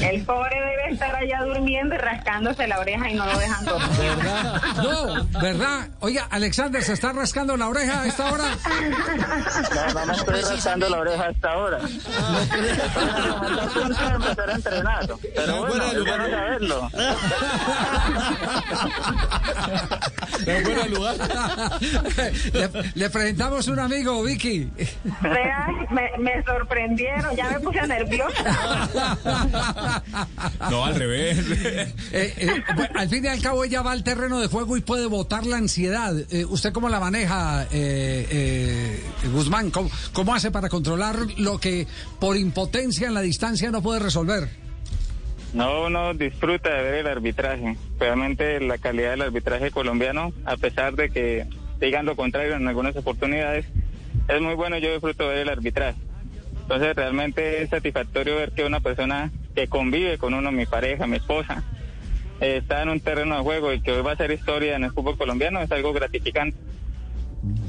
El 0.00 0.22
pobre 0.24 0.56
debe 0.60 0.92
estar 0.92 1.14
allá 1.16 1.42
durmiendo 1.44 1.94
y 1.94 1.98
rascándose 1.98 2.66
la 2.68 2.78
oreja 2.78 3.10
y 3.10 3.14
no 3.14 3.26
lo 3.26 3.38
dejan 3.38 3.64
dormir. 3.64 4.12
No, 4.76 5.24
¿verdad? 5.40 5.88
Oiga, 6.00 6.26
Alexander, 6.30 6.82
¿se 6.82 6.92
está 6.92 7.12
rascando 7.12 7.56
la 7.56 7.68
oreja 7.68 8.02
a 8.02 8.06
esta 8.06 8.30
hora? 8.32 8.44
No, 9.74 9.94
no 9.94 10.06
me 10.06 10.12
estoy 10.12 10.40
rascando 10.42 10.88
la 10.88 10.98
oreja 10.98 11.24
hasta 11.28 11.50
ahora. 11.52 11.78
Estoy 11.78 12.68
a 12.70 13.68
punto 13.68 14.04
de 14.08 14.14
empezar 14.14 14.50
a 14.50 14.54
entrenar. 14.54 15.06
Pero 15.34 15.63
bueno, 15.68 15.84
es 15.84 16.04
bueno 16.04 16.30
saberlo. 16.30 16.90
le, 22.52 22.70
le 22.94 23.10
presentamos 23.10 23.68
un 23.68 23.78
amigo, 23.78 24.22
Vicky. 24.22 24.68
Vea, 25.22 25.66
me, 25.90 26.10
me 26.18 26.42
sorprendieron, 26.44 27.34
ya 27.36 27.50
me 27.50 27.60
puse 27.60 27.86
nerviosa. 27.86 28.82
No, 30.70 30.84
al 30.84 30.94
revés. 30.94 31.38
Eh, 32.12 32.32
eh, 32.36 32.62
al 32.94 33.08
fin 33.08 33.24
y 33.24 33.28
al 33.28 33.40
cabo 33.40 33.64
ella 33.64 33.82
va 33.82 33.92
al 33.92 34.04
terreno 34.04 34.38
de 34.40 34.46
juego 34.46 34.76
y 34.76 34.80
puede 34.80 35.06
botar 35.06 35.46
la 35.46 35.56
ansiedad. 35.56 36.14
Eh, 36.30 36.44
¿Usted 36.44 36.72
cómo 36.72 36.88
la 36.88 37.00
maneja, 37.00 37.64
eh, 37.64 38.26
eh, 38.30 39.04
Guzmán? 39.32 39.70
¿Cómo, 39.70 39.90
cómo 40.12 40.34
hace 40.34 40.50
para 40.50 40.68
controlar 40.68 41.18
lo 41.38 41.58
que 41.58 41.86
por 42.20 42.36
impotencia 42.36 43.08
en 43.08 43.14
la 43.14 43.20
distancia 43.20 43.70
no 43.70 43.82
puede 43.82 44.00
resolver? 44.00 44.48
No, 45.54 45.84
uno 45.86 46.14
disfruta 46.14 46.68
de 46.74 46.82
ver 46.82 46.94
el 46.94 47.06
arbitraje. 47.06 47.76
Realmente 47.98 48.60
la 48.60 48.76
calidad 48.78 49.12
del 49.12 49.22
arbitraje 49.22 49.70
colombiano, 49.70 50.32
a 50.44 50.56
pesar 50.56 50.96
de 50.96 51.10
que 51.10 51.46
digan 51.80 52.06
lo 52.06 52.16
contrario 52.16 52.56
en 52.56 52.66
algunas 52.66 52.96
oportunidades, 52.96 53.64
es 54.28 54.40
muy 54.40 54.54
bueno. 54.54 54.78
Yo 54.78 54.92
disfruto 54.92 55.28
ver 55.28 55.38
el 55.38 55.48
arbitraje. 55.48 55.98
Entonces 56.62 56.96
realmente 56.96 57.62
es 57.62 57.70
satisfactorio 57.70 58.36
ver 58.36 58.50
que 58.52 58.64
una 58.64 58.80
persona 58.80 59.30
que 59.54 59.68
convive 59.68 60.18
con 60.18 60.34
uno, 60.34 60.50
mi 60.50 60.66
pareja, 60.66 61.06
mi 61.06 61.16
esposa, 61.16 61.62
está 62.40 62.82
en 62.82 62.88
un 62.88 63.00
terreno 63.00 63.36
de 63.36 63.42
juego 63.42 63.72
y 63.72 63.80
que 63.80 63.92
hoy 63.92 64.02
va 64.02 64.12
a 64.12 64.16
ser 64.16 64.32
historia 64.32 64.74
en 64.74 64.84
el 64.84 64.90
fútbol 64.90 65.16
colombiano 65.16 65.60
es 65.60 65.70
algo 65.70 65.92
gratificante. 65.92 66.56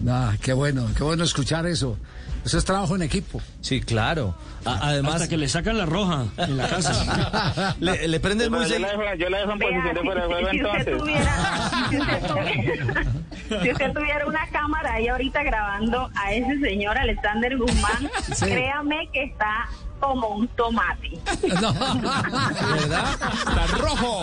Ah, 0.07 0.33
qué 0.41 0.53
bueno, 0.53 0.87
qué 0.97 1.03
bueno 1.03 1.23
escuchar 1.23 1.67
eso. 1.67 1.97
Eso 2.45 2.57
es 2.59 2.63
trabajo 2.65 2.95
en 2.95 3.01
equipo. 3.01 3.41
Sí, 3.61 3.81
claro. 3.81 4.35
A- 4.65 4.89
además, 4.89 5.15
Hasta 5.15 5.27
que 5.27 5.37
le 5.37 5.49
sacan 5.49 5.77
la 5.79 5.85
roja 5.87 6.25
en 6.37 6.57
la 6.57 6.67
casa. 6.69 7.75
le, 7.79 8.07
le 8.07 8.19
prenden 8.19 8.51
muy 8.51 8.69
yo, 8.69 8.77
la 8.79 8.89
dejo, 8.89 9.01
yo 9.17 9.29
la 9.29 9.37
dejo 9.39 9.51
en 9.53 9.59
posición 9.59 9.93
de 9.95 9.99
si, 10.01 10.05
fuera 10.05 10.21
de 10.21 10.27
juego 10.27 10.49
si- 10.51 10.57
si 10.57 10.63
usted 10.63 10.91
entonces. 10.91 10.97
tuviera, 10.99 11.71
si 11.89 11.97
usted 11.97 12.27
tuviera, 12.27 13.63
si 13.63 13.71
usted 13.71 13.93
tuviera 13.93 14.25
una 14.27 14.47
cámara 14.51 14.93
ahí 14.93 15.07
ahorita 15.07 15.43
grabando 15.43 16.09
a 16.15 16.33
ese 16.33 16.59
señor 16.59 16.97
Alexander 16.97 17.57
Guzmán, 17.57 18.09
Sí. 18.35 18.45
créame 18.45 19.09
que 19.11 19.23
está 19.23 19.67
como 19.99 20.27
un 20.29 20.47
tomate. 20.49 21.17
No. 21.61 21.73
¿Verdad? 21.73 23.05
Está 23.39 23.67
rojo. 23.77 24.21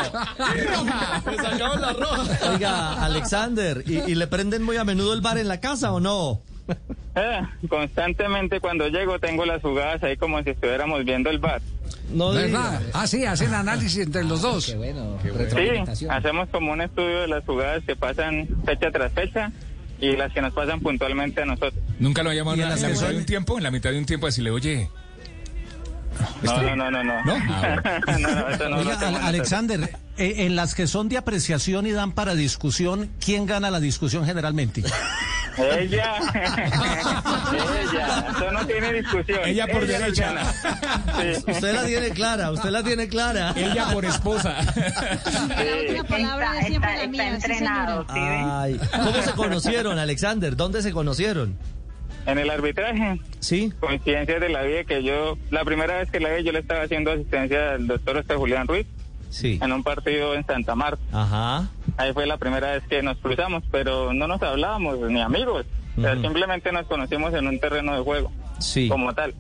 Me 1.27 1.37
sacaron 1.37 1.81
la 1.81 1.93
roja. 1.93 2.51
Oiga, 2.53 3.03
Alexander, 3.05 3.83
¿y, 3.87 3.99
y 3.99 4.15
le 4.15 4.27
prenden 4.29 4.63
muy 4.63 4.77
a 4.77 4.85
menudo 4.85 5.13
el 5.13 5.21
bar 5.23 5.39
en 5.39 5.49
la 5.49 5.61
casa 5.61 5.93
o 5.93 5.99
no? 5.99 6.41
Eh, 7.15 7.41
constantemente 7.69 8.61
cuando 8.61 8.89
llego 8.89 9.19
tengo 9.19 9.45
las 9.45 9.61
jugadas 9.61 10.03
ahí 10.03 10.17
como 10.17 10.43
si 10.43 10.51
estuviéramos 10.51 11.05
viendo 11.05 11.29
el 11.31 11.39
bar. 11.39 11.61
No 12.13 12.31
¿Verdad? 12.31 12.81
Ah, 12.93 13.07
sí, 13.07 13.25
hacen 13.25 13.53
análisis 13.55 13.99
entre 14.07 14.25
los 14.25 14.43
dos. 14.43 14.67
Qué 14.67 14.77
bueno. 14.77 15.19
Sí, 15.51 16.07
hacemos 16.09 16.49
como 16.51 16.73
un 16.73 16.81
estudio 16.81 17.21
de 17.23 17.29
las 17.29 17.45
jugadas 17.45 17.83
que 17.87 17.97
pasan 17.97 18.49
fecha 18.65 18.91
tras 18.91 19.13
fecha 19.13 19.51
y 20.01 20.17
las 20.17 20.33
que 20.33 20.41
nos 20.43 20.53
pasan 20.53 20.81
puntualmente 20.81 21.43
a 21.43 21.47
nosotros. 21.47 21.75
Nunca 21.99 22.23
lo 22.23 22.31
ha 22.31 22.35
llamado 22.35 22.57
¿Y 22.57 22.63
en 22.63 22.69
la 22.71 22.77
mitad 22.77 23.09
de 23.09 23.17
un 23.17 23.25
tiempo, 23.27 23.57
en 23.59 23.65
la 23.65 23.71
mitad 23.71 23.91
de 23.91 23.99
un 23.99 24.07
tiempo, 24.07 24.27
decirle, 24.27 24.51
oye, 24.51 24.89
No, 26.43 26.63
no, 26.63 26.77
no, 26.77 26.91
no, 26.91 27.05
no. 27.05 27.25
¿no? 27.25 27.35
Ah, 27.49 28.01
bueno. 28.07 28.29
no, 28.29 28.35
no, 28.41 28.49
eso 28.49 28.65
no 28.69 28.77
lo 28.77 28.81
Oiga, 28.83 28.93
hacemos 28.95 29.21
Al- 29.21 29.27
Alexander, 29.29 29.81
eh, 30.19 30.35
en 30.39 30.57
las 30.57 30.75
que 30.75 30.87
son 30.87 31.09
de 31.09 31.17
apreciación 31.19 31.87
y 31.87 31.93
dan 31.93 32.13
para 32.13 32.35
discusión, 32.35 33.11
¿quién 33.25 33.47
gana 33.47 33.71
la 33.71 33.81
discusión 33.81 34.27
generalmente? 34.27 34.83
Ella, 35.59 36.15
ella, 37.53 38.27
eso 38.31 38.51
no 38.53 38.67
tiene 38.67 38.93
discusión. 38.95 39.41
Ella 39.45 39.67
por 39.67 39.87
derecha. 39.87 40.33
Sí. 41.23 41.51
Usted 41.51 41.75
la 41.75 41.85
tiene 41.85 42.11
clara, 42.11 42.51
usted 42.51 42.71
la 42.71 42.83
tiene 42.83 43.07
clara. 43.09 43.53
Ella 43.57 43.89
por 43.93 44.05
esposa. 44.05 44.57
La 45.93 46.05
palabra 46.05 46.61
es 46.61 46.67
siempre 46.67 46.97
la 46.97 47.07
mía, 47.07 47.23
sí, 47.23 47.29
entrenado, 47.35 48.03
¿sí? 48.13 48.19
Ay, 48.19 48.81
¿cómo 48.93 49.23
se 49.23 49.33
conocieron, 49.33 49.99
Alexander? 49.99 50.57
¿Dónde 50.57 50.83
se 50.83 50.93
conocieron? 50.93 51.57
En 52.27 52.39
el 52.39 52.51
arbitraje, 52.51 53.21
Sí. 53.41 53.73
coincidencias 53.81 54.41
de 54.41 54.49
la 54.49 54.63
vida 54.63 54.85
que 54.85 55.03
yo, 55.03 55.37
la 55.51 55.65
primera 55.65 55.99
vez 55.99 56.11
que 56.11 56.21
la 56.21 56.31
vi, 56.33 56.45
yo 56.45 56.53
le 56.53 56.61
estaba 56.61 56.83
haciendo 56.83 57.13
asistencia 57.13 57.73
al 57.73 57.87
doctor 57.87 58.17
este 58.19 58.35
Julián 58.35 58.67
Ruiz 58.69 58.87
Sí. 59.31 59.59
en 59.63 59.73
un 59.73 59.83
partido 59.83 60.35
en 60.35 60.45
Santa 60.47 60.75
Marta. 60.75 61.03
Ajá. 61.13 61.69
Ahí 61.97 62.13
fue 62.13 62.27
la 62.27 62.37
primera 62.39 62.73
vez 62.73 62.83
que 62.89 63.03
nos 63.03 63.19
cruzamos, 63.19 63.63
pero 63.71 64.13
no 64.13 64.27
nos 64.27 64.43
hablábamos 64.43 64.99
ni 65.01 65.21
amigos. 65.21 65.67
O 65.97 66.01
sea, 66.01 66.15
simplemente 66.21 66.73
nos 66.73 66.87
conocimos 66.87 67.35
en 67.35 67.47
un 67.47 67.59
terreno 67.61 67.95
de 67.95 68.03
juego, 68.03 68.33
Sí. 68.59 68.89
como 68.89 69.13
tal. 69.15 69.35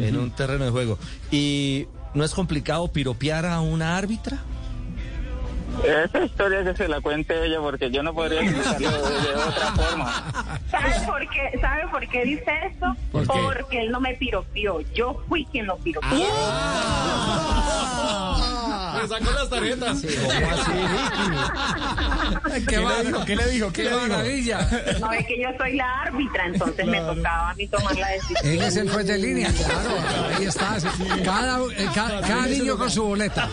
En 0.00 0.16
un 0.16 0.30
terreno 0.30 0.64
de 0.64 0.70
juego. 0.70 0.98
¿Y 1.30 1.86
no 2.14 2.24
es 2.24 2.34
complicado 2.34 2.88
piropear 2.88 3.44
a 3.46 3.60
una 3.60 3.96
árbitra? 3.96 4.38
Esa 5.84 6.24
historia 6.24 6.64
que 6.64 6.74
se 6.74 6.88
la 6.88 7.02
cuente 7.02 7.44
ella, 7.44 7.60
porque 7.60 7.90
yo 7.90 8.02
no 8.02 8.14
podría 8.14 8.40
explicarlo 8.40 9.02
de, 9.06 9.20
de 9.20 9.34
otra 9.34 9.72
forma. 9.76 10.24
¿Sabe 10.70 10.94
por 11.06 11.20
qué, 11.28 11.58
¿Sabe 11.60 11.86
por 11.90 12.08
qué 12.08 12.24
dice 12.24 12.50
esto? 12.72 12.96
Porque 13.12 13.82
él 13.82 13.90
no 13.92 14.00
me 14.00 14.14
piropió. 14.14 14.80
Yo 14.94 15.22
fui 15.28 15.44
quien 15.52 15.66
lo 15.66 15.76
piropió. 15.76 16.08
Sacó 19.18 19.30
las 19.32 19.48
tarjetas. 19.48 19.98
¿Cómo 20.00 20.48
así, 20.50 20.72
Vicky? 22.50 22.66
¿Qué, 22.66 22.76
le 22.76 23.04
dijo? 23.04 23.24
¿Qué 23.24 23.36
le 23.36 23.46
dijo? 23.48 23.66
¿Qué 23.72 23.82
¡Qué 23.82 23.84
le 23.84 23.90
dijo? 23.90 24.00
maravilla! 24.08 24.68
No 25.00 25.12
es 25.12 25.26
que 25.26 25.40
yo 25.40 25.48
soy 25.58 25.76
la 25.76 26.02
árbitra, 26.02 26.46
entonces 26.46 26.86
me 26.86 27.00
tocaba 27.00 27.50
a 27.50 27.54
mí 27.54 27.66
tomar 27.68 27.96
la 27.96 28.08
decisión. 28.08 28.38
Él 28.44 28.62
es 28.62 28.76
el 28.76 28.90
juez 28.90 29.06
de 29.06 29.18
línea, 29.18 29.52
claro. 29.52 29.90
Ahí 30.38 30.44
está. 30.44 30.76
Cada, 31.24 31.58
eh, 31.76 31.88
ca- 31.94 32.20
cada 32.20 32.46
niño 32.46 32.76
con 32.78 32.90
su 32.90 33.02
boleta. 33.04 33.48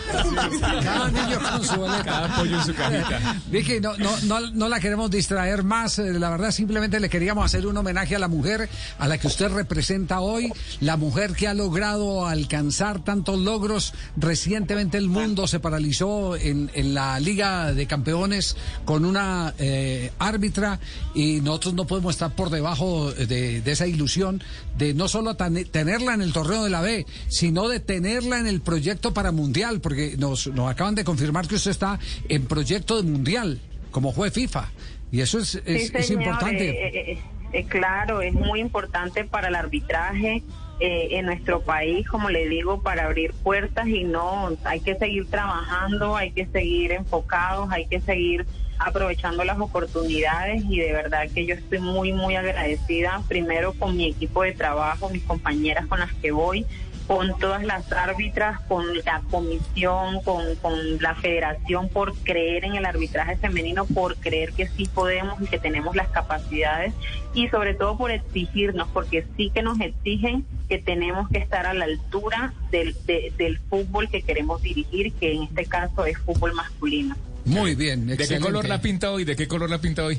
Cada 0.82 1.08
niño 1.10 1.38
con 1.40 1.64
su 1.64 1.74
boleta. 1.76 2.04
Cada 2.04 2.36
pollo 2.36 2.56
en 2.58 2.64
su 2.64 2.74
cajita. 2.74 3.36
Vicky, 3.46 3.80
no, 3.80 3.96
no, 3.96 4.10
no, 4.22 4.40
no 4.52 4.68
la 4.68 4.80
queremos 4.80 5.10
distraer 5.10 5.62
más. 5.64 5.98
eh, 5.98 6.12
La 6.14 6.30
verdad, 6.30 6.50
simplemente 6.50 7.00
le 7.00 7.08
queríamos 7.08 7.44
hacer 7.44 7.66
un 7.66 7.76
homenaje 7.76 8.16
a 8.16 8.18
la 8.18 8.28
mujer 8.28 8.68
a 8.98 9.08
la 9.08 9.18
que 9.18 9.26
usted 9.26 9.48
representa 9.52 10.20
hoy. 10.20 10.52
La 10.80 10.96
mujer 10.96 11.32
que 11.34 11.48
ha 11.48 11.54
logrado 11.54 12.26
alcanzar 12.26 13.00
tantos 13.04 13.38
logros. 13.38 13.94
Recientemente 14.16 14.98
el 14.98 15.08
mundo 15.08 15.43
se 15.46 15.60
paralizó 15.60 16.36
en, 16.36 16.70
en 16.74 16.94
la 16.94 17.18
Liga 17.20 17.72
de 17.72 17.86
Campeones 17.86 18.56
con 18.84 19.04
una 19.04 19.54
eh, 19.58 20.10
árbitra 20.18 20.80
y 21.14 21.40
nosotros 21.40 21.74
no 21.74 21.86
podemos 21.86 22.14
estar 22.14 22.34
por 22.34 22.50
debajo 22.50 23.12
de, 23.12 23.60
de 23.60 23.72
esa 23.72 23.86
ilusión 23.86 24.42
de 24.78 24.94
no 24.94 25.08
solo 25.08 25.36
tan- 25.36 25.64
tenerla 25.64 26.14
en 26.14 26.22
el 26.22 26.32
torneo 26.32 26.64
de 26.64 26.70
la 26.70 26.80
B, 26.80 27.06
sino 27.28 27.68
de 27.68 27.80
tenerla 27.80 28.38
en 28.38 28.46
el 28.46 28.60
proyecto 28.60 29.12
para 29.14 29.32
Mundial, 29.32 29.80
porque 29.80 30.16
nos, 30.18 30.46
nos 30.48 30.70
acaban 30.70 30.94
de 30.94 31.04
confirmar 31.04 31.46
que 31.48 31.54
usted 31.56 31.70
está 31.70 31.98
en 32.28 32.46
proyecto 32.46 32.96
de 33.00 33.08
Mundial 33.08 33.60
como 33.90 34.12
juez 34.12 34.32
FIFA. 34.32 34.70
Y 35.12 35.20
eso 35.20 35.38
es, 35.38 35.54
es, 35.64 35.88
Sí, 35.88 35.92
es 35.94 36.10
importante. 36.10 36.68
eh, 36.70 37.12
eh, 37.12 37.18
eh, 37.52 37.64
claro, 37.68 38.20
es 38.20 38.32
muy 38.34 38.58
importante 38.60 39.24
para 39.24 39.46
el 39.48 39.54
arbitraje 39.54 40.42
eh, 40.80 41.08
en 41.12 41.26
nuestro 41.26 41.60
país, 41.60 42.06
como 42.08 42.30
le 42.30 42.48
digo, 42.48 42.82
para 42.82 43.04
abrir 43.04 43.32
puertas 43.32 43.86
y 43.86 44.04
no, 44.04 44.50
hay 44.64 44.80
que 44.80 44.96
seguir 44.96 45.26
trabajando, 45.30 46.16
hay 46.16 46.32
que 46.32 46.46
seguir 46.46 46.92
enfocados, 46.92 47.70
hay 47.70 47.86
que 47.86 48.00
seguir 48.00 48.44
aprovechando 48.78 49.44
las 49.44 49.58
oportunidades 49.60 50.64
y 50.68 50.80
de 50.80 50.92
verdad 50.92 51.28
que 51.32 51.46
yo 51.46 51.54
estoy 51.54 51.78
muy, 51.78 52.12
muy 52.12 52.34
agradecida 52.34 53.22
primero 53.28 53.72
con 53.74 53.96
mi 53.96 54.06
equipo 54.06 54.42
de 54.42 54.52
trabajo, 54.52 55.08
mis 55.10 55.22
compañeras 55.22 55.86
con 55.86 56.00
las 56.00 56.12
que 56.14 56.32
voy, 56.32 56.66
con 57.06 57.38
todas 57.38 57.62
las 57.64 57.90
árbitras, 57.92 58.60
con 58.62 58.84
la 59.04 59.20
comisión, 59.30 60.22
con, 60.22 60.54
con 60.56 60.98
la 61.02 61.14
federación 61.14 61.88
por 61.88 62.14
creer 62.18 62.64
en 62.64 62.76
el 62.76 62.84
arbitraje 62.86 63.36
femenino, 63.36 63.84
por 63.84 64.16
creer 64.16 64.52
que 64.52 64.68
sí 64.68 64.86
podemos 64.92 65.40
y 65.42 65.46
que 65.46 65.58
tenemos 65.58 65.94
las 65.96 66.08
capacidades 66.08 66.94
y 67.34 67.48
sobre 67.48 67.74
todo 67.74 67.98
por 67.98 68.10
exigirnos, 68.10 68.88
porque 68.92 69.26
sí 69.36 69.50
que 69.54 69.62
nos 69.62 69.78
exigen 69.80 70.46
que 70.68 70.78
tenemos 70.78 71.28
que 71.28 71.38
estar 71.38 71.66
a 71.66 71.74
la 71.74 71.84
altura 71.84 72.54
del, 72.70 72.96
de- 73.06 73.32
del 73.36 73.58
fútbol 73.58 74.08
que 74.08 74.22
queremos 74.22 74.62
dirigir, 74.62 75.12
que 75.12 75.32
en 75.34 75.42
este 75.42 75.66
caso 75.66 76.06
es 76.06 76.16
fútbol 76.18 76.54
masculino. 76.54 77.16
Muy 77.44 77.74
bien, 77.74 78.06
¿De 78.06 78.16
qué 78.16 78.40
color 78.40 78.66
la 78.66 78.80
pinta 78.80 79.10
hoy? 79.12 79.24
¿De 79.24 79.36
qué 79.36 79.46
color 79.46 79.68
la 79.68 79.78
pinta 79.78 80.04
hoy? 80.04 80.18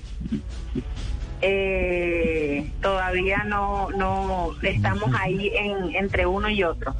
Eh, 1.41 2.71
todavía 2.81 3.43
no, 3.43 3.89
no 3.91 4.51
estamos 4.61 5.11
ahí 5.19 5.51
en, 5.55 5.95
entre 5.95 6.25
uno 6.25 6.49
y 6.49 6.63
otro. 6.63 6.95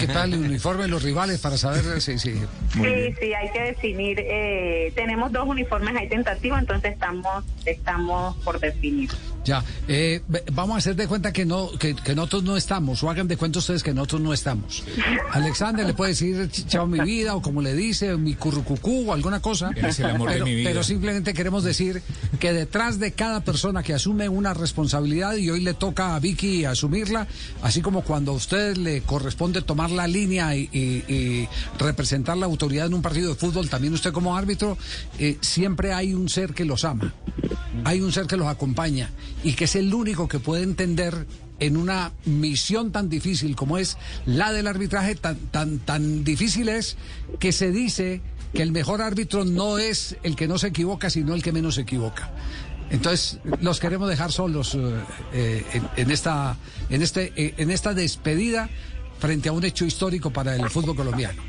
¿Qué 0.00 0.06
tal 0.06 0.32
el 0.32 0.40
uniforme 0.40 0.82
de 0.82 0.88
los 0.88 1.02
rivales 1.02 1.40
para 1.40 1.56
saber 1.56 2.00
si... 2.00 2.18
si... 2.18 2.32
sí, 2.32 3.14
sí, 3.20 3.34
hay 3.34 3.50
que 3.52 3.62
definir. 3.62 4.18
Eh, 4.20 4.92
tenemos 4.94 5.32
dos 5.32 5.46
uniformes 5.46 5.96
ahí 5.96 6.08
tentativos, 6.08 6.58
entonces 6.58 6.92
estamos, 6.92 7.44
estamos 7.64 8.36
por 8.38 8.60
definir. 8.60 9.10
Ya, 9.42 9.64
eh, 9.88 10.20
vamos 10.52 10.74
a 10.74 10.78
hacer 10.78 10.96
de 10.96 11.08
cuenta 11.08 11.32
que 11.32 11.46
no 11.46 11.70
que, 11.72 11.94
que 11.94 12.14
nosotros 12.14 12.44
no 12.44 12.56
estamos, 12.58 13.02
o 13.02 13.08
hagan 13.10 13.26
de 13.26 13.38
cuenta 13.38 13.58
ustedes 13.60 13.82
que 13.82 13.94
nosotros 13.94 14.20
no 14.20 14.34
estamos. 14.34 14.84
Alexander 15.32 15.86
le 15.86 15.94
puede 15.94 16.10
decir 16.10 16.36
ch- 16.50 16.66
chao 16.66 16.86
mi 16.86 17.00
vida, 17.00 17.34
o 17.34 17.40
como 17.40 17.62
le 17.62 17.74
dice, 17.74 18.16
mi 18.18 18.34
currucucú, 18.34 19.08
o 19.08 19.12
alguna 19.14 19.40
cosa. 19.40 19.70
Eres 19.74 19.98
el 20.00 20.06
amor 20.10 20.28
de 20.28 20.34
pero, 20.34 20.44
mi 20.46 20.54
vida. 20.56 20.68
pero 20.70 20.82
simplemente 20.82 21.32
queremos 21.32 21.64
decir 21.64 22.02
que 22.38 22.52
detrás 22.52 22.98
de 22.98 23.12
cada 23.12 23.40
persona 23.40 23.82
que 23.82 23.94
asume 23.94 24.28
una 24.28 24.52
responsabilidad, 24.52 25.34
y 25.36 25.48
hoy 25.48 25.60
le 25.62 25.72
toca 25.74 26.14
a 26.14 26.20
Vicky 26.20 26.66
asumirla, 26.66 27.26
así 27.62 27.80
como 27.80 28.02
cuando 28.02 28.32
a 28.32 28.34
usted 28.34 28.76
le 28.76 29.00
corresponde 29.02 29.62
tomar 29.62 29.90
la 29.90 30.06
línea 30.06 30.54
y, 30.54 30.68
y- 30.72 31.12
y 31.12 31.48
representar 31.78 32.36
la 32.36 32.44
autoridad 32.46 32.86
en 32.86 32.94
un 32.94 33.00
partido 33.02 33.30
de 33.30 33.34
fútbol, 33.36 33.70
también 33.70 33.94
usted 33.94 34.12
como 34.12 34.36
árbitro, 34.36 34.76
eh, 35.18 35.38
siempre 35.40 35.94
hay 35.94 36.12
un 36.12 36.28
ser 36.28 36.52
que 36.52 36.64
los 36.66 36.84
ama, 36.84 37.14
hay 37.84 38.00
un 38.02 38.12
ser 38.12 38.26
que 38.26 38.36
los 38.36 38.46
acompaña 38.46 39.10
y 39.42 39.54
que 39.54 39.64
es 39.64 39.76
el 39.76 39.92
único 39.92 40.28
que 40.28 40.38
puede 40.38 40.62
entender 40.62 41.26
en 41.58 41.76
una 41.76 42.12
misión 42.24 42.90
tan 42.90 43.08
difícil 43.08 43.54
como 43.54 43.78
es 43.78 43.98
la 44.26 44.52
del 44.52 44.66
arbitraje, 44.66 45.14
tan, 45.14 45.36
tan, 45.36 45.78
tan 45.78 46.24
difícil 46.24 46.68
es 46.68 46.96
que 47.38 47.52
se 47.52 47.70
dice 47.70 48.22
que 48.54 48.62
el 48.62 48.72
mejor 48.72 49.02
árbitro 49.02 49.44
no 49.44 49.78
es 49.78 50.16
el 50.22 50.36
que 50.36 50.48
no 50.48 50.58
se 50.58 50.68
equivoca, 50.68 51.10
sino 51.10 51.34
el 51.34 51.42
que 51.42 51.52
menos 51.52 51.76
se 51.76 51.82
equivoca. 51.82 52.30
Entonces, 52.90 53.38
los 53.60 53.78
queremos 53.78 54.08
dejar 54.08 54.32
solos 54.32 54.74
eh, 54.74 54.78
eh, 55.32 55.64
en, 55.74 55.88
en 55.96 56.10
esta, 56.10 56.56
en, 56.88 57.02
este, 57.02 57.32
eh, 57.36 57.54
en 57.58 57.70
esta 57.70 57.94
despedida 57.94 58.68
frente 59.20 59.48
a 59.48 59.52
un 59.52 59.64
hecho 59.64 59.84
histórico 59.84 60.32
para 60.32 60.56
el 60.56 60.68
fútbol 60.70 60.96
colombiano. 60.96 61.40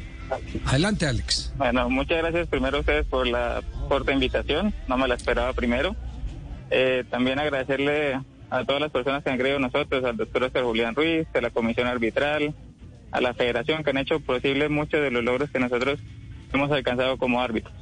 Adelante, 0.65 1.07
Alex. 1.07 1.51
Bueno, 1.57 1.89
muchas 1.89 2.19
gracias 2.19 2.47
primero 2.47 2.77
a 2.77 2.79
ustedes 2.81 3.05
por 3.05 3.27
la 3.27 3.63
corta 3.89 4.13
invitación, 4.13 4.73
no 4.87 4.97
me 4.97 5.07
la 5.07 5.15
esperaba 5.15 5.51
primero. 5.53 5.95
Eh, 6.71 7.03
también 7.09 7.37
agradecerle 7.37 8.19
a 8.49 8.65
todas 8.65 8.81
las 8.81 8.91
personas 8.91 9.23
que 9.23 9.29
han 9.29 9.37
creído 9.37 9.59
nosotros, 9.59 10.03
al 10.03 10.17
doctor 10.17 10.43
Oscar 10.43 10.63
Julián 10.63 10.95
Ruiz, 10.95 11.27
a 11.33 11.41
la 11.41 11.49
comisión 11.49 11.87
arbitral, 11.87 12.55
a 13.11 13.21
la 13.21 13.33
federación 13.33 13.83
que 13.83 13.89
han 13.89 13.97
hecho 13.97 14.19
posible 14.21 14.69
muchos 14.69 15.01
de 15.01 15.11
los 15.11 15.23
logros 15.23 15.51
que 15.51 15.59
nosotros 15.59 15.99
hemos 16.53 16.71
alcanzado 16.71 17.17
como 17.17 17.41
árbitros. 17.41 17.73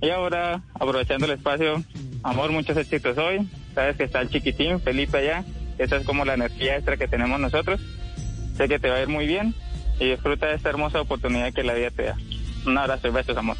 Y 0.00 0.10
ahora, 0.10 0.62
aprovechando 0.74 1.26
el 1.26 1.32
espacio, 1.32 1.82
amor, 2.22 2.50
muchos 2.50 2.76
éxitos 2.76 3.16
hoy. 3.18 3.46
Sabes 3.74 3.96
que 3.96 4.04
está 4.04 4.20
el 4.20 4.28
chiquitín, 4.28 4.80
Felipe 4.80 5.18
allá, 5.18 5.44
esa 5.78 5.96
es 5.96 6.04
como 6.04 6.24
la 6.24 6.34
energía 6.34 6.76
extra 6.76 6.96
que 6.96 7.08
tenemos 7.08 7.38
nosotros. 7.40 7.80
Sé 8.56 8.68
que 8.68 8.78
te 8.78 8.90
va 8.90 8.96
a 8.96 9.02
ir 9.02 9.08
muy 9.08 9.26
bien 9.26 9.54
y 9.98 10.10
disfruta 10.10 10.46
de 10.46 10.56
esta 10.56 10.68
hermosa 10.68 11.00
oportunidad 11.00 11.52
que 11.52 11.62
la 11.62 11.74
vida 11.74 11.90
te 11.90 12.02
da. 12.04 12.16
Un 12.66 12.76
abrazo 12.76 13.08
y 13.08 13.10
besos, 13.10 13.36
amor. 13.36 13.56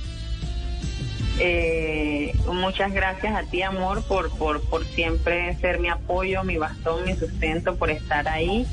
Eh, 1.44 2.33
muchas 2.46 2.92
gracias 2.92 3.35
a 3.35 3.42
ti, 3.42 3.62
amor, 3.62 4.05
por, 4.05 4.31
por, 4.38 4.61
por 4.61 4.85
siempre 4.85 5.57
ser 5.57 5.81
mi 5.81 5.88
apoyo, 5.88 6.44
mi 6.44 6.57
bastón, 6.57 7.05
mi 7.05 7.16
sustento, 7.16 7.74
por 7.74 7.90
estar 7.90 8.28
ahí. 8.28 8.64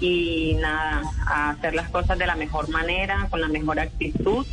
Y 0.00 0.56
nada, 0.58 1.02
a 1.26 1.50
hacer 1.50 1.74
las 1.74 1.90
cosas 1.90 2.18
de 2.18 2.26
la 2.26 2.34
mejor 2.34 2.70
manera, 2.70 3.26
con 3.28 3.42
la 3.42 3.48
mejor 3.48 3.78
actitud. 3.78 4.46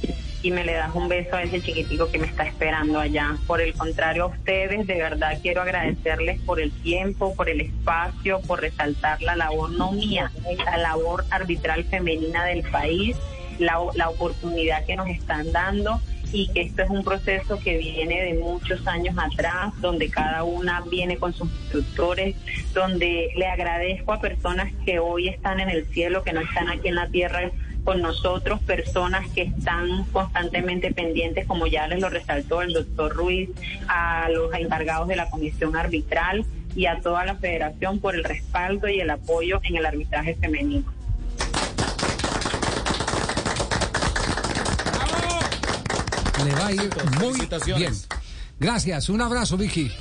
Y 0.43 0.51
me 0.51 0.65
le 0.65 0.73
das 0.73 0.93
un 0.95 1.07
beso 1.07 1.37
a 1.37 1.43
ese 1.43 1.61
chiquitico 1.61 2.11
que 2.11 2.19
me 2.19 2.27
está 2.27 2.43
esperando 2.43 2.99
allá. 2.99 3.37
Por 3.47 3.61
el 3.61 3.73
contrario, 3.73 4.23
a 4.25 4.27
ustedes, 4.27 4.85
de 4.85 4.95
verdad 4.95 5.39
quiero 5.41 5.61
agradecerles 5.61 6.41
por 6.41 6.59
el 6.59 6.71
tiempo, 6.81 7.33
por 7.35 7.49
el 7.49 7.61
espacio, 7.61 8.41
por 8.41 8.59
resaltar 8.59 9.21
la 9.21 9.37
labor, 9.37 9.71
no 9.71 9.93
mía, 9.93 10.29
la 10.65 10.77
labor 10.77 11.23
arbitral 11.29 11.85
femenina 11.85 12.43
del 12.43 12.63
país, 12.69 13.15
la, 13.59 13.79
la 13.95 14.09
oportunidad 14.09 14.85
que 14.85 14.97
nos 14.97 15.07
están 15.07 15.53
dando 15.53 16.01
y 16.31 16.47
que 16.49 16.61
esto 16.61 16.83
es 16.83 16.89
un 16.89 17.03
proceso 17.03 17.59
que 17.59 17.77
viene 17.77 18.21
de 18.21 18.33
muchos 18.35 18.85
años 18.87 19.15
atrás, 19.17 19.73
donde 19.81 20.09
cada 20.09 20.43
una 20.43 20.81
viene 20.81 21.17
con 21.17 21.33
sus 21.33 21.49
instructores, 21.49 22.35
donde 22.73 23.29
le 23.35 23.47
agradezco 23.47 24.13
a 24.13 24.21
personas 24.21 24.71
que 24.85 24.99
hoy 24.99 25.27
están 25.27 25.59
en 25.59 25.69
el 25.69 25.85
cielo, 25.87 26.23
que 26.23 26.33
no 26.33 26.41
están 26.41 26.69
aquí 26.69 26.87
en 26.87 26.95
la 26.95 27.07
tierra 27.07 27.51
con 27.83 28.01
nosotros, 28.01 28.59
personas 28.61 29.27
que 29.31 29.43
están 29.43 30.03
constantemente 30.11 30.93
pendientes, 30.93 31.47
como 31.47 31.67
ya 31.67 31.87
les 31.87 31.99
lo 31.99 32.09
resaltó 32.09 32.61
el 32.61 32.73
doctor 32.73 33.13
Ruiz, 33.13 33.49
a 33.87 34.29
los 34.29 34.53
encargados 34.53 35.07
de 35.07 35.15
la 35.15 35.29
comisión 35.29 35.75
arbitral 35.75 36.45
y 36.75 36.85
a 36.85 37.01
toda 37.01 37.25
la 37.25 37.35
federación 37.35 37.99
por 37.99 38.15
el 38.15 38.23
respaldo 38.23 38.87
y 38.87 38.99
el 39.01 39.09
apoyo 39.09 39.59
en 39.63 39.75
el 39.75 39.85
arbitraje 39.85 40.35
femenino. 40.35 41.00
Le 46.45 46.53
va 46.55 46.67
a 46.67 46.71
ir 46.71 46.89
muy 47.19 47.39
bien. 47.75 47.93
Gracias, 48.59 49.09
un 49.09 49.21
abrazo, 49.21 49.57
Vicky. 49.57 49.91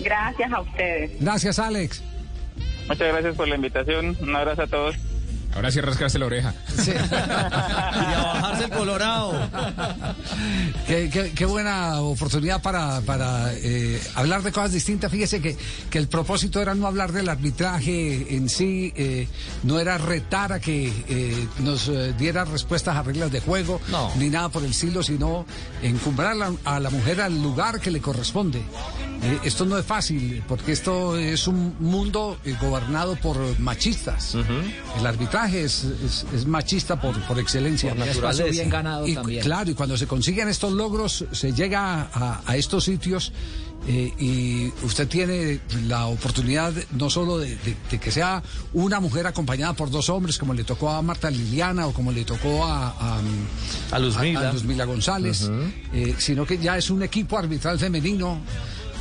Gracias 0.00 0.52
a 0.52 0.60
ustedes. 0.60 1.10
Gracias, 1.20 1.58
Alex. 1.58 2.02
Muchas 2.88 3.08
gracias 3.08 3.34
por 3.34 3.48
la 3.48 3.56
invitación. 3.56 4.16
Un 4.20 4.36
abrazo 4.36 4.62
a 4.62 4.66
todos. 4.66 4.96
Ahora 5.56 5.70
sí 5.70 5.80
rascarse 5.80 6.18
la 6.18 6.26
oreja. 6.26 6.54
Y 6.86 8.12
a 8.14 8.22
bajarse 8.22 8.64
el 8.64 8.70
colorado. 8.70 9.32
Qué, 10.86 11.10
qué- 11.10 11.32
qué 11.32 11.44
buena 11.46 12.00
oportunidad 12.00 12.62
para, 12.62 13.00
para 13.00 13.52
eh, 13.54 14.00
hablar 14.14 14.42
de 14.42 14.52
cosas 14.52 14.72
distintas. 14.72 15.10
Fíjese 15.10 15.40
que, 15.40 15.56
que 15.90 15.98
el 15.98 16.08
propósito 16.08 16.60
era 16.60 16.74
no 16.74 16.86
hablar 16.86 17.12
del 17.12 17.28
arbitraje 17.28 18.34
en 18.36 18.48
sí, 18.48 18.92
eh, 18.96 19.28
no 19.62 19.78
era 19.80 19.98
retar 19.98 20.52
a 20.52 20.60
que 20.60 20.92
eh, 21.08 21.48
nos 21.60 21.88
eh, 21.88 22.14
diera 22.18 22.44
respuestas 22.44 22.96
a 22.96 23.02
reglas 23.02 23.32
de 23.32 23.40
juego, 23.40 23.80
ni 24.16 24.28
nada 24.28 24.48
por 24.50 24.62
el 24.64 24.70
estilo, 24.70 25.02
sino 25.02 25.46
encumbrar 25.82 26.32
a 26.32 26.34
la, 26.34 26.52
a 26.64 26.80
la 26.80 26.90
mujer 26.90 27.20
al 27.20 27.42
lugar 27.42 27.80
que 27.80 27.90
le 27.90 28.00
corresponde. 28.00 28.58
Eh, 29.22 29.38
esto 29.44 29.64
no 29.64 29.78
es 29.78 29.86
fácil, 29.86 30.42
porque 30.46 30.72
esto 30.72 31.16
es 31.16 31.48
un 31.48 31.74
mundo 31.80 32.36
eh, 32.44 32.54
gobernado 32.60 33.16
por 33.16 33.36
machistas. 33.58 34.34
El 34.98 35.06
arbitraje 35.06 35.45
es, 35.54 35.84
es- 35.84 36.26
es 36.34 36.46
machista 36.46 37.00
por, 37.00 37.18
por 37.26 37.38
excelencia. 37.38 37.90
Por 37.90 37.98
naturaleza. 37.98 38.42
Espacio 38.44 38.52
bien 38.52 38.70
ganado 38.70 39.06
Y- 39.06 39.14
también. 39.14 39.42
Claro, 39.42 39.70
y 39.70 39.74
cuando 39.74 39.96
se 39.96 40.06
consiguen 40.06 40.48
estos 40.48 40.72
logros, 40.72 41.24
se 41.32 41.52
llega 41.52 42.08
a, 42.12 42.40
a 42.46 42.56
estos 42.56 42.84
sitios 42.84 43.32
eh, 43.88 44.12
y 44.18 44.72
usted 44.84 45.06
tiene 45.06 45.60
la 45.86 46.06
oportunidad 46.06 46.72
no 46.92 47.08
solo 47.10 47.38
de, 47.38 47.50
de- 47.56 47.76
de 47.90 47.98
que 48.00 48.10
sea 48.10 48.42
una 48.72 48.98
mujer 49.00 49.26
acompañada 49.26 49.74
por 49.74 49.90
dos 49.90 50.08
hombres, 50.08 50.38
como 50.38 50.54
le 50.54 50.64
tocó 50.64 50.90
a 50.90 51.02
Marta 51.02 51.30
Liliana 51.30 51.86
o 51.86 51.92
como 51.92 52.10
le 52.10 52.24
tocó 52.24 52.64
a, 52.64 52.88
a, 52.88 53.20
A 53.92 53.98
Luzmila. 53.98 54.48
a 54.48 54.52
Luzmila 54.52 54.84
González, 54.86 55.42
Ujú. 55.42 55.62
eh, 55.92 56.14
sino 56.18 56.44
que 56.46 56.58
ya 56.58 56.76
es 56.78 56.90
un 56.90 57.02
equipo 57.02 57.38
arbitral 57.38 57.78
femenino. 57.78 58.40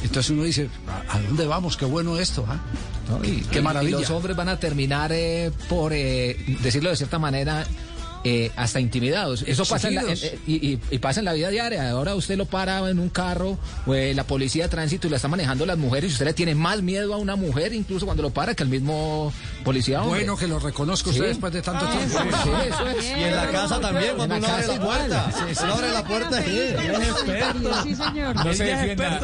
Entonces 0.04 0.30
uno 0.30 0.44
dice, 0.44 0.70
¿a, 1.10 1.16
a 1.18 1.22
dónde 1.22 1.48
vamos? 1.48 1.78
Qué 1.78 1.86
bueno 1.86 2.20
esto, 2.20 2.46
Y- 3.24 3.41
Qué 3.52 3.60
y- 3.60 3.62
maravilla. 3.62 3.98
Y 3.98 4.02
los 4.02 4.10
hombres 4.12 4.36
van 4.36 4.50
a 4.50 4.58
terminar 4.60 5.12
eh, 5.13 5.52
por, 5.70 5.94
eh, 5.94 6.36
decirlo 6.62 6.89
de 6.89 6.96
cierta 6.96 7.20
manera, 7.20 7.65
eh, 8.26 8.52
hasta 8.58 8.80
intimidados. 8.80 9.44
Eso 9.48 9.64
pasa 9.66 9.88
en 9.88 9.96
la, 9.96 10.02
en- 10.02 10.10
Exigidos. 10.10 10.40
y, 10.48 10.54
y- 10.74 10.80
y 10.92 10.98
pasa 11.00 11.20
en 11.22 11.26
la 11.26 11.34
vida 11.34 11.50
diaria. 11.50 11.90
Ahora 11.90 12.16
usted 12.16 12.36
lo 12.38 12.46
para 12.46 12.90
en 12.90 13.00
un 13.00 13.10
carro, 13.10 13.58
eh, 13.88 14.14
la 14.16 14.24
policía 14.26 14.64
de 14.64 14.70
tránsito 14.70 15.08
y 15.08 15.12
la 15.12 15.16
está 15.18 15.28
manejando 15.28 15.66
las 15.66 15.78
mujeres 15.78 16.10
y 16.10 16.14
usted 16.14 16.26
le 16.26 16.34
tiene 16.34 16.56
más 16.56 16.82
miedo 16.82 17.14
a 17.14 17.18
una 17.18 17.36
mujer 17.36 17.72
incluso 17.74 18.06
cuando 18.06 18.24
lo 18.24 18.32
para 18.32 18.54
que 18.56 18.64
al 18.64 18.70
mismo 18.70 19.32
policía. 19.64 20.02
hombre. 20.02 20.22
Bueno 20.22 20.36
que 20.38 20.48
lo 20.48 20.60
reconozca 20.60 21.12
Sí. 21.12 21.18
usted 21.20 21.30
después 21.30 21.54
de 21.54 21.62
tanto 21.62 21.86
tiempo. 21.86 22.20
Sí, 22.44 22.50
eso 22.68 22.88
es. 22.90 23.06
Y 23.06 23.24
en 23.24 23.36
la 23.36 23.48
casa 23.52 23.80
también, 23.80 24.16
cuando 24.18 24.36
uno 24.38 24.48
la 24.48 24.54
abre 24.56 24.68
la 24.68 24.80
puerta. 24.82 25.32
Sí, 25.32 25.64
Uno 25.64 25.74
abre 25.74 25.92
la 25.92 26.04
puerta 26.04 26.42
y... 26.42 26.76
Sí, 27.84 27.96
señor. 27.96 28.36
No 28.44 28.54
se 28.54 28.64
defienda. 28.64 29.20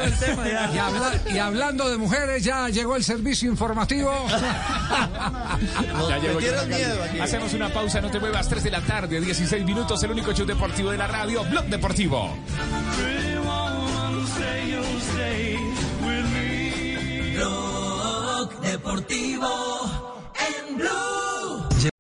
Y, 0.74 0.78
habla- 0.78 1.22
y 1.34 1.38
hablando 1.40 1.90
de 1.90 1.98
mujeres, 1.98 2.44
ya 2.44 2.70
llegó 2.70 2.96
el 2.96 3.04
servicio 3.04 3.50
informativo. 3.50 4.12
Ya 6.10 6.18
llegó 6.18 6.40
miedo 6.68 7.04
aquí. 7.04 7.20
Hacemos 7.20 7.54
una 7.54 7.70
pausa, 7.70 8.02
no 8.02 8.10
te 8.10 8.20
muevas, 8.20 8.48
3 8.50 8.64
de 8.64 8.72
la 8.72 8.82
tarde, 8.82 8.91
16 9.00 9.66
minutos, 9.66 10.04
el 10.04 10.12
único 10.12 10.34
show 10.34 10.46
deportivo 10.46 10.92
de 10.92 10.98
la 10.98 11.08
radio, 11.08 11.44
Blog 11.46 11.66
Deportivo. 11.66 12.30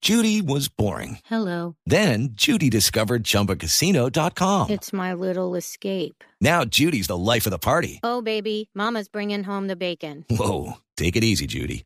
Judy 0.01 0.41
was 0.41 0.67
boring. 0.67 1.19
Hello. 1.25 1.75
Then 1.86 2.30
Judy 2.34 2.69
discovered 2.69 3.23
ChumbaCasino.com. 3.23 4.69
It's 4.69 4.91
my 4.91 5.13
little 5.13 5.56
escape. 5.56 6.23
Now 6.41 6.65
Judy's 6.65 7.08
the 7.08 7.17
life 7.17 7.45
of 7.45 7.51
the 7.51 7.60
party. 7.60 7.99
Oh, 8.04 8.21
baby, 8.21 8.69
Mama's 8.73 9.08
bringing 9.08 9.43
home 9.43 9.67
the 9.67 9.75
bacon. 9.75 10.25
Whoa, 10.30 10.73
take 10.97 11.15
it 11.15 11.23
easy, 11.23 11.47
Judy. 11.47 11.86